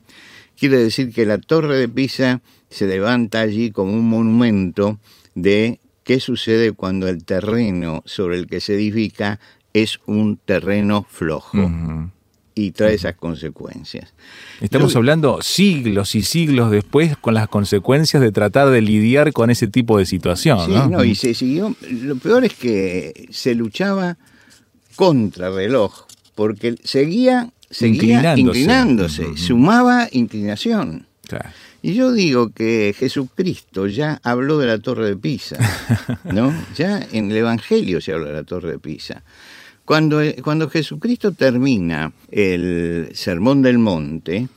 Quiere 0.56 0.78
decir 0.78 1.12
que 1.12 1.24
la 1.24 1.38
torre 1.38 1.76
de 1.76 1.88
Pisa 1.88 2.40
se 2.68 2.86
levanta 2.86 3.40
allí 3.40 3.70
como 3.70 3.92
un 3.92 4.08
monumento 4.08 4.98
de 5.34 5.80
¿Qué 6.08 6.20
sucede 6.20 6.72
cuando 6.72 7.06
el 7.06 7.22
terreno 7.22 8.02
sobre 8.06 8.38
el 8.38 8.46
que 8.46 8.62
se 8.62 8.76
edifica 8.76 9.40
es 9.74 10.00
un 10.06 10.38
terreno 10.38 11.06
flojo? 11.06 11.58
Y 12.54 12.70
trae 12.70 12.94
esas 12.94 13.14
consecuencias. 13.16 14.14
Estamos 14.62 14.96
hablando 14.96 15.42
siglos 15.42 16.14
y 16.14 16.22
siglos 16.22 16.70
después 16.70 17.14
con 17.18 17.34
las 17.34 17.46
consecuencias 17.48 18.22
de 18.22 18.32
tratar 18.32 18.70
de 18.70 18.80
lidiar 18.80 19.34
con 19.34 19.50
ese 19.50 19.66
tipo 19.66 19.98
de 19.98 20.06
situación. 20.06 20.64
Sí, 20.64 20.72
¿no? 20.90 21.04
y 21.04 21.14
se 21.14 21.34
siguió. 21.34 21.76
Lo 21.90 22.16
peor 22.16 22.46
es 22.46 22.54
que 22.54 23.28
se 23.28 23.54
luchaba 23.54 24.16
contra 24.96 25.50
reloj, 25.50 26.06
porque 26.34 26.76
seguía, 26.84 27.52
seguía 27.68 28.34
inclinándose, 28.34 29.36
sumaba 29.36 30.08
inclinación. 30.10 31.06
Claro. 31.28 31.50
Y 31.80 31.94
yo 31.94 32.12
digo 32.12 32.50
que 32.50 32.94
Jesucristo 32.96 33.86
ya 33.86 34.20
habló 34.24 34.58
de 34.58 34.66
la 34.66 34.78
torre 34.78 35.06
de 35.06 35.16
Pisa, 35.16 35.56
¿no? 36.24 36.52
Ya 36.76 37.06
en 37.12 37.30
el 37.30 37.36
Evangelio 37.36 38.00
se 38.00 38.12
habla 38.12 38.28
de 38.28 38.32
la 38.34 38.44
torre 38.44 38.72
de 38.72 38.78
Pisa. 38.78 39.22
Cuando, 39.84 40.20
cuando 40.42 40.68
Jesucristo 40.68 41.32
termina 41.32 42.12
el 42.30 43.10
Sermón 43.14 43.62
del 43.62 43.78
Monte, 43.78 44.48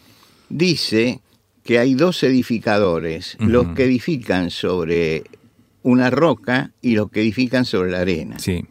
dice 0.49 1.21
que 1.63 1.79
hay 1.79 1.93
dos 1.93 2.23
edificadores, 2.23 3.37
los 3.39 3.67
que 3.69 3.85
edifican 3.85 4.49
sobre 4.49 5.23
una 5.83 6.09
roca 6.09 6.71
y 6.81 6.95
los 6.95 7.11
que 7.11 7.21
edifican 7.21 7.65
sobre 7.65 7.91
la 7.91 7.99
arena. 7.99 8.39
Sí. 8.39 8.65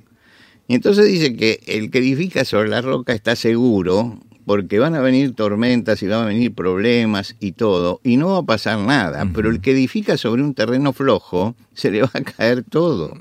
Y 0.69 0.75
entonces 0.75 1.07
dice 1.07 1.35
que 1.35 1.61
el 1.67 1.91
que 1.91 1.99
edifica 1.99 2.45
sobre 2.45 2.69
la 2.69 2.83
roca 2.83 3.13
está 3.13 3.37
seguro 3.37 4.19
porque 4.51 4.81
van 4.81 4.97
a 4.97 5.01
venir 5.01 5.37
tormentas 5.37 6.03
y 6.03 6.09
van 6.09 6.25
a 6.25 6.27
venir 6.27 6.53
problemas 6.53 7.37
y 7.39 7.53
todo, 7.53 8.01
y 8.03 8.17
no 8.17 8.33
va 8.33 8.39
a 8.39 8.43
pasar 8.43 8.81
nada, 8.81 9.31
pero 9.33 9.49
el 9.49 9.61
que 9.61 9.71
edifica 9.71 10.17
sobre 10.17 10.43
un 10.43 10.55
terreno 10.55 10.93
flojo, 10.93 11.55
se 11.73 11.93
le 11.93 12.03
va 12.03 12.11
a 12.13 12.21
caer 12.21 12.65
todo. 12.65 13.17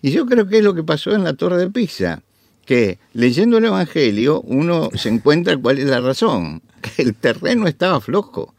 Y 0.00 0.12
yo 0.12 0.24
creo 0.24 0.48
que 0.48 0.56
es 0.56 0.64
lo 0.64 0.74
que 0.74 0.82
pasó 0.82 1.14
en 1.14 1.24
la 1.24 1.34
Torre 1.34 1.58
de 1.58 1.70
Pisa, 1.70 2.22
que 2.64 2.98
leyendo 3.12 3.58
el 3.58 3.66
Evangelio 3.66 4.40
uno 4.40 4.88
se 4.94 5.10
encuentra 5.10 5.58
cuál 5.58 5.78
es 5.78 5.84
la 5.84 6.00
razón, 6.00 6.62
que 6.80 7.02
el 7.02 7.16
terreno 7.16 7.68
estaba 7.68 8.00
flojo. 8.00 8.54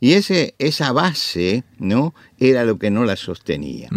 Y 0.00 0.12
ese, 0.12 0.54
esa 0.58 0.92
base 0.92 1.64
¿no? 1.78 2.14
era 2.38 2.66
lo 2.66 2.78
que 2.78 2.90
no 2.90 3.06
la 3.06 3.16
sostenía. 3.16 3.88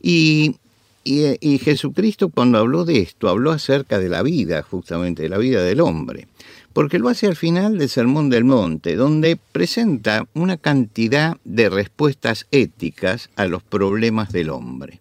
y, 0.00 0.54
y 1.02 1.58
Jesucristo 1.58 2.28
cuando 2.28 2.58
habló 2.58 2.84
de 2.84 3.00
esto, 3.00 3.28
habló 3.28 3.50
acerca 3.50 3.98
de 3.98 4.08
la 4.08 4.22
vida, 4.22 4.62
justamente, 4.62 5.24
de 5.24 5.30
la 5.30 5.38
vida 5.38 5.64
del 5.64 5.80
hombre 5.80 6.28
porque 6.76 6.98
lo 6.98 7.08
hace 7.08 7.26
al 7.26 7.36
final 7.36 7.78
del 7.78 7.88
Sermón 7.88 8.28
del 8.28 8.44
Monte, 8.44 8.96
donde 8.96 9.38
presenta 9.50 10.28
una 10.34 10.58
cantidad 10.58 11.38
de 11.42 11.70
respuestas 11.70 12.46
éticas 12.50 13.30
a 13.34 13.46
los 13.46 13.62
problemas 13.62 14.30
del 14.30 14.50
hombre, 14.50 15.00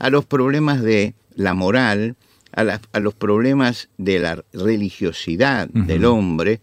a 0.00 0.10
los 0.10 0.26
problemas 0.26 0.82
de 0.82 1.14
la 1.34 1.54
moral, 1.54 2.16
a, 2.52 3.00
los 3.00 3.14
problemas 3.14 3.88
de 3.96 4.18
la 4.18 4.44
religiosidad 4.52 5.70
del 5.70 6.04
hombre. 6.04 6.60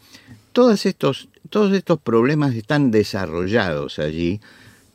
Todos 0.51 0.85
estos, 0.85 1.27
todos 1.49 1.73
estos 1.73 1.99
problemas 1.99 2.53
están 2.53 2.91
desarrollados 2.91 3.97
allí 3.97 4.41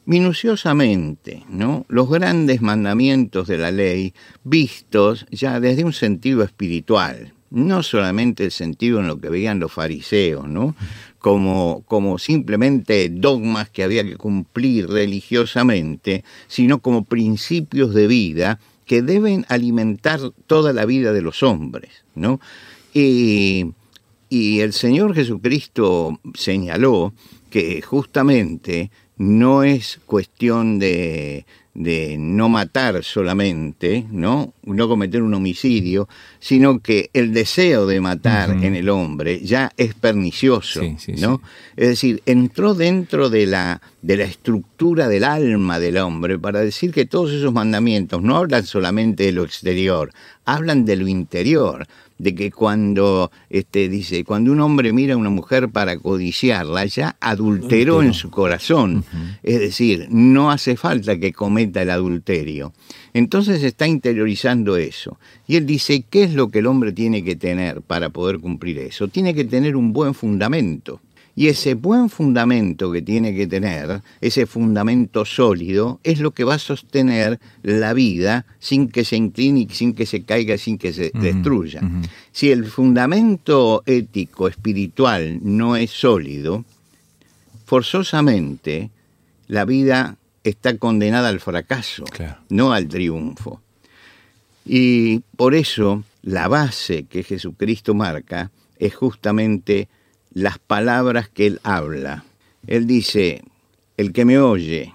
minuciosamente, 0.04 1.42
¿no? 1.48 1.86
Los 1.88 2.08
grandes 2.08 2.62
mandamientos 2.62 3.48
de 3.48 3.58
la 3.58 3.72
ley 3.72 4.14
vistos 4.44 5.26
ya 5.28 5.58
desde 5.58 5.82
un 5.82 5.92
sentido 5.92 6.44
espiritual, 6.44 7.32
no 7.50 7.82
solamente 7.82 8.44
el 8.44 8.50
sentido 8.52 9.00
en 9.00 9.08
lo 9.08 9.20
que 9.20 9.28
veían 9.28 9.60
los 9.60 9.72
fariseos, 9.72 10.48
¿no? 10.48 10.74
Como, 11.18 11.82
como 11.86 12.18
simplemente 12.18 13.08
dogmas 13.10 13.68
que 13.68 13.82
había 13.82 14.04
que 14.04 14.16
cumplir 14.16 14.88
religiosamente, 14.88 16.24
sino 16.48 16.78
como 16.78 17.04
principios 17.04 17.92
de 17.92 18.06
vida 18.06 18.60
que 18.86 19.02
deben 19.02 19.44
alimentar 19.48 20.20
toda 20.46 20.72
la 20.72 20.86
vida 20.86 21.12
de 21.12 21.22
los 21.22 21.42
hombres, 21.42 22.04
¿no? 22.14 22.40
Y, 22.94 23.72
y 24.28 24.60
el 24.60 24.72
Señor 24.72 25.14
Jesucristo 25.14 26.18
señaló 26.34 27.12
que 27.50 27.82
justamente 27.82 28.90
no 29.16 29.64
es 29.64 30.00
cuestión 30.06 30.78
de, 30.78 31.44
de 31.74 32.16
no 32.18 32.48
matar 32.48 33.04
solamente, 33.04 34.06
¿no? 34.10 34.54
No 34.74 34.88
cometer 34.88 35.22
un 35.22 35.35
homicidio, 35.35 36.09
sino 36.38 36.80
que 36.80 37.11
el 37.12 37.33
deseo 37.33 37.87
de 37.87 38.00
matar 38.00 38.50
en 38.50 38.74
el 38.74 38.88
hombre 38.88 39.40
ya 39.44 39.72
es 39.76 39.94
pernicioso, 39.94 40.80
¿no? 41.18 41.40
Es 41.76 41.88
decir, 41.88 42.22
entró 42.26 42.74
dentro 42.74 43.30
de 43.30 43.46
la, 43.46 43.80
de 44.02 44.16
la 44.16 44.24
estructura 44.24 45.09
del 45.09 45.24
alma 45.24 45.78
del 45.78 45.98
hombre 45.98 46.38
para 46.38 46.61
decir 46.61 46.92
que 46.92 47.06
todos 47.06 47.33
esos 47.33 47.52
mandamientos 47.52 48.22
no 48.22 48.37
hablan 48.37 48.64
solamente 48.64 49.24
de 49.24 49.33
lo 49.33 49.44
exterior, 49.44 50.12
hablan 50.44 50.85
de 50.85 50.96
lo 50.96 51.09
interior 51.09 51.87
de 52.20 52.35
que 52.35 52.50
cuando 52.50 53.30
este 53.48 53.88
dice 53.88 54.24
cuando 54.24 54.52
un 54.52 54.61
hombre 54.61 54.92
mira 54.92 55.14
a 55.14 55.16
una 55.16 55.30
mujer 55.30 55.70
para 55.70 55.98
codiciarla 55.98 56.85
ya 56.85 57.16
adulteró 57.18 58.02
en 58.02 58.12
su 58.12 58.30
corazón. 58.30 59.04
Es 59.42 59.59
decir 59.59 60.06
no 60.11 60.50
hace 60.50 60.76
falta 60.76 61.18
que 61.18 61.33
cometa 61.33 61.80
el 61.80 61.90
adulterio 61.90 62.74
entonces 63.14 63.62
está 63.62 63.87
interiorizando 63.87 64.77
eso. 64.77 65.18
Y 65.46 65.57
él 65.57 65.66
dice 65.66 66.05
qué 66.09 66.25
es 66.25 66.35
lo 66.35 66.49
que 66.49 66.61
el 66.61 66.66
hombre 66.66 66.92
tiene 66.92 67.25
que 67.25 67.37
tener 67.37 67.83
para 67.83 68.11
poder 68.11 68.38
cumplir 68.38 68.79
eso 68.79 69.09
tiene 69.09 69.35
que 69.35 69.44
tener 69.44 69.77
un 69.77 69.92
buen 69.92 70.14
fundamento. 70.14 71.01
Y 71.37 71.46
ese 71.46 71.75
buen 71.75 72.11
fundamento 72.11 72.90
que 72.90 73.03
tiene 73.03 73.35
que 73.35 73.46
tener, 73.46 74.03
ese 74.20 74.46
fundamento 74.46 75.25
sólido, 75.25 76.01
es 76.03 76.20
lo 76.20 76.33
que 76.33 76.44
va 76.44 76.55
a 76.55 76.59
sostener 76.59 77.38
la 77.62 77.94
vida 77.94 78.44
sin 78.59 78.88
que 78.88 79.05
se 79.05 79.16
incline, 79.16 79.68
sin 79.70 79.94
que 79.94 80.07
se 80.07 80.23
caiga, 80.23 80.59
sin 80.59 80.77
que 80.77 80.92
se 80.92 81.12
destruya. 81.14 81.81
Si 82.33 82.51
el 82.51 82.66
fundamento 82.66 83.83
ético, 83.87 84.49
espiritual, 84.49 85.38
no 85.42 85.77
es 85.77 85.90
sólido, 85.90 86.64
forzosamente 87.64 88.90
la 89.46 89.64
vida 89.64 90.16
está 90.44 90.76
condenada 90.76 91.29
al 91.29 91.40
fracaso, 91.40 92.05
no 92.48 92.72
al 92.72 92.88
triunfo. 92.88 93.61
Y 94.64 95.20
por 95.37 95.55
eso 95.55 96.05
la 96.22 96.48
base 96.48 97.05
que 97.05 97.22
Jesucristo 97.22 97.94
marca 97.94 98.50
es 98.79 98.94
justamente 98.94 99.88
las 100.33 100.59
palabras 100.59 101.29
que 101.29 101.46
él 101.46 101.61
habla. 101.62 102.24
Él 102.66 102.87
dice, 102.87 103.42
el 103.96 104.12
que 104.12 104.24
me 104.24 104.38
oye 104.38 104.94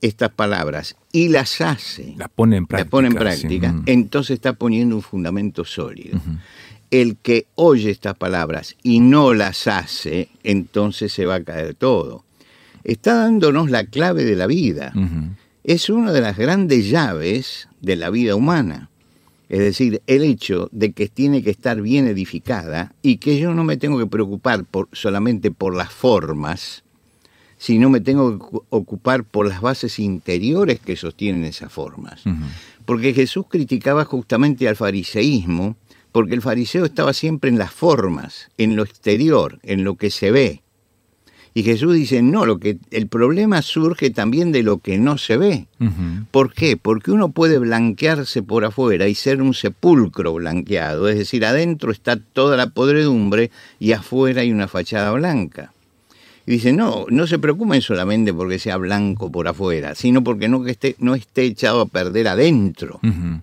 estas 0.00 0.30
palabras 0.30 0.96
y 1.12 1.28
las 1.28 1.60
hace, 1.60 2.14
las 2.16 2.28
pone 2.28 2.56
en 2.56 2.66
práctica, 2.66 2.90
pone 2.90 3.08
en 3.08 3.14
práctica 3.14 3.74
entonces 3.86 4.34
está 4.34 4.52
poniendo 4.52 4.96
un 4.96 5.02
fundamento 5.02 5.64
sólido. 5.64 6.20
El 6.90 7.16
que 7.16 7.46
oye 7.56 7.90
estas 7.90 8.16
palabras 8.16 8.76
y 8.82 9.00
no 9.00 9.34
las 9.34 9.66
hace, 9.66 10.28
entonces 10.44 11.12
se 11.12 11.26
va 11.26 11.36
a 11.36 11.42
caer 11.42 11.74
todo. 11.74 12.25
Está 12.86 13.16
dándonos 13.16 13.68
la 13.68 13.84
clave 13.84 14.24
de 14.24 14.36
la 14.36 14.46
vida. 14.46 14.92
Es 15.64 15.90
una 15.90 16.12
de 16.12 16.20
las 16.20 16.38
grandes 16.38 16.88
llaves 16.88 17.68
de 17.80 17.96
la 17.96 18.10
vida 18.10 18.36
humana. 18.36 18.90
Es 19.48 19.58
decir, 19.58 20.02
el 20.06 20.22
hecho 20.22 20.68
de 20.70 20.92
que 20.92 21.08
tiene 21.08 21.42
que 21.42 21.50
estar 21.50 21.82
bien 21.82 22.06
edificada 22.06 22.94
y 23.02 23.16
que 23.16 23.40
yo 23.40 23.54
no 23.54 23.64
me 23.64 23.76
tengo 23.76 23.98
que 23.98 24.06
preocupar 24.06 24.64
por, 24.64 24.88
solamente 24.92 25.50
por 25.50 25.74
las 25.74 25.92
formas, 25.92 26.84
sino 27.58 27.90
me 27.90 28.00
tengo 28.00 28.38
que 28.38 28.58
ocupar 28.70 29.24
por 29.24 29.48
las 29.48 29.60
bases 29.60 29.98
interiores 29.98 30.78
que 30.78 30.94
sostienen 30.94 31.44
esas 31.44 31.72
formas. 31.72 32.22
Porque 32.84 33.14
Jesús 33.14 33.46
criticaba 33.48 34.04
justamente 34.04 34.68
al 34.68 34.76
fariseísmo, 34.76 35.74
porque 36.12 36.34
el 36.34 36.42
fariseo 36.42 36.84
estaba 36.84 37.12
siempre 37.12 37.50
en 37.50 37.58
las 37.58 37.72
formas, 37.72 38.48
en 38.58 38.76
lo 38.76 38.84
exterior, 38.84 39.58
en 39.64 39.82
lo 39.82 39.96
que 39.96 40.12
se 40.12 40.30
ve. 40.30 40.62
Y 41.56 41.62
Jesús 41.62 41.94
dice, 41.94 42.20
no, 42.20 42.44
lo 42.44 42.58
que, 42.58 42.76
el 42.90 43.08
problema 43.08 43.62
surge 43.62 44.10
también 44.10 44.52
de 44.52 44.62
lo 44.62 44.76
que 44.76 44.98
no 44.98 45.16
se 45.16 45.38
ve. 45.38 45.68
¿Por 46.30 46.52
qué? 46.52 46.76
Porque 46.76 47.12
uno 47.12 47.30
puede 47.30 47.56
blanquearse 47.56 48.42
por 48.42 48.66
afuera 48.66 49.08
y 49.08 49.14
ser 49.14 49.40
un 49.40 49.54
sepulcro 49.54 50.34
blanqueado, 50.34 51.08
es 51.08 51.16
decir, 51.16 51.46
adentro 51.46 51.92
está 51.92 52.16
toda 52.18 52.58
la 52.58 52.66
podredumbre 52.66 53.50
y 53.80 53.92
afuera 53.92 54.42
hay 54.42 54.52
una 54.52 54.68
fachada 54.68 55.12
blanca. 55.12 55.72
Y 56.44 56.52
dice, 56.52 56.74
no, 56.74 57.06
no 57.08 57.26
se 57.26 57.38
preocupen 57.38 57.80
solamente 57.80 58.34
porque 58.34 58.58
sea 58.58 58.76
blanco 58.76 59.32
por 59.32 59.48
afuera, 59.48 59.94
sino 59.94 60.22
porque 60.22 60.48
no, 60.48 60.62
que 60.62 60.72
esté, 60.72 60.94
no 60.98 61.14
esté 61.14 61.44
echado 61.44 61.80
a 61.80 61.86
perder 61.86 62.28
adentro. 62.28 63.00
¿Mm? 63.00 63.36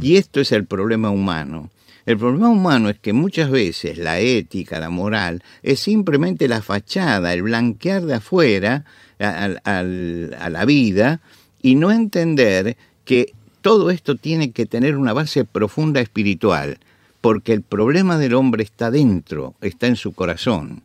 Y 0.00 0.16
esto 0.16 0.40
es 0.40 0.50
el 0.50 0.64
problema 0.64 1.10
humano. 1.10 1.70
El 2.06 2.18
problema 2.18 2.48
humano 2.48 2.88
es 2.88 3.00
que 3.00 3.12
muchas 3.12 3.50
veces 3.50 3.98
la 3.98 4.20
ética, 4.20 4.78
la 4.78 4.90
moral, 4.90 5.42
es 5.64 5.80
simplemente 5.80 6.46
la 6.46 6.62
fachada, 6.62 7.34
el 7.34 7.42
blanquear 7.42 8.02
de 8.04 8.14
afuera 8.14 8.84
a, 9.18 9.82
la 9.82 10.64
vida 10.64 11.20
y 11.60 11.74
no 11.74 11.90
entender 11.90 12.76
que 13.04 13.34
todo 13.60 13.90
esto 13.90 14.14
tiene 14.14 14.52
que 14.52 14.66
tener 14.66 14.96
una 14.96 15.12
base 15.12 15.44
profunda 15.44 16.00
espiritual, 16.00 16.78
porque 17.20 17.52
el 17.52 17.62
problema 17.62 18.18
del 18.18 18.34
hombre 18.34 18.62
está 18.62 18.92
dentro, 18.92 19.56
está 19.60 19.88
en 19.88 19.96
su 19.96 20.12
corazón. 20.12 20.82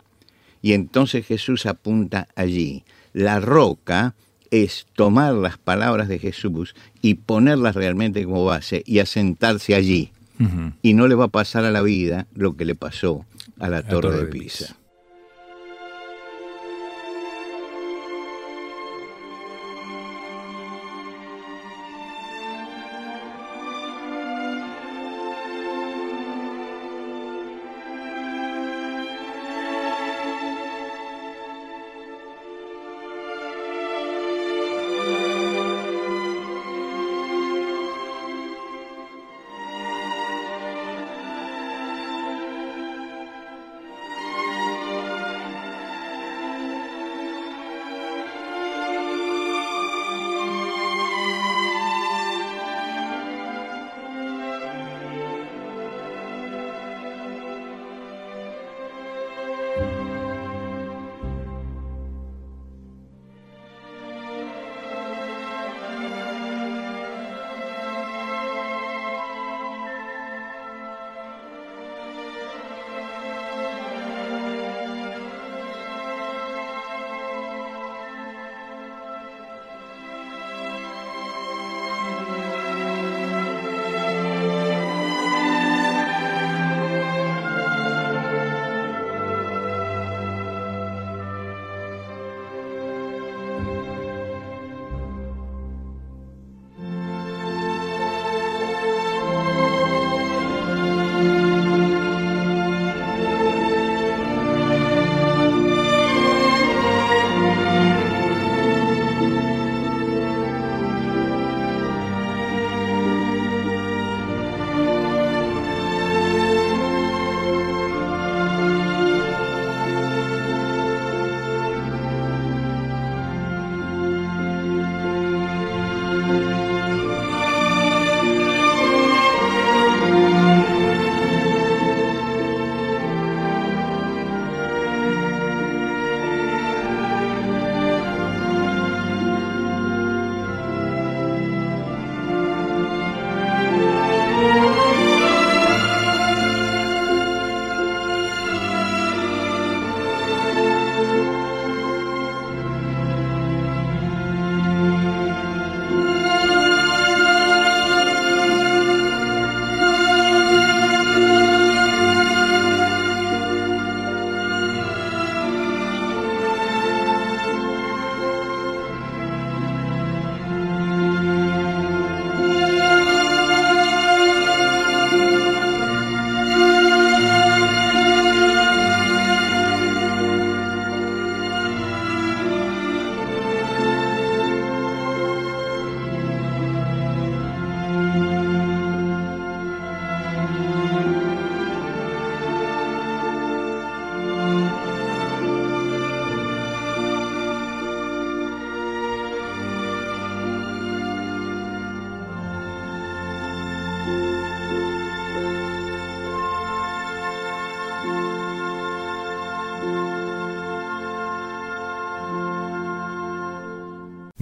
Y 0.64 0.74
entonces 0.74 1.28
Jesús 1.28 1.68
apunta 1.68 2.30
allí. 2.36 2.84
La 3.14 3.40
roca 3.40 4.16
es 4.50 4.88
tomar 4.96 5.36
las 5.36 5.60
palabras 5.60 6.08
de 6.08 6.18
Jesús 6.18 6.74
y 7.00 7.14
ponerlas 7.14 7.76
realmente 7.76 8.24
como 8.24 8.44
base 8.44 8.82
y 8.88 8.98
asentarse 8.98 9.76
allí 9.76 10.12
y 10.82 10.94
no 10.94 11.08
le 11.08 11.16
va 11.16 11.26
a 11.26 11.30
pasar 11.30 11.66
a 11.66 11.72
la 11.72 11.82
vida 11.82 12.28
lo 12.34 12.56
que 12.56 12.66
le 12.66 12.76
pasó 12.76 13.26
a 13.60 13.70
la, 13.70 13.84
Torre, 13.84 14.16
de 14.16 14.26
Pisa. 14.26 14.76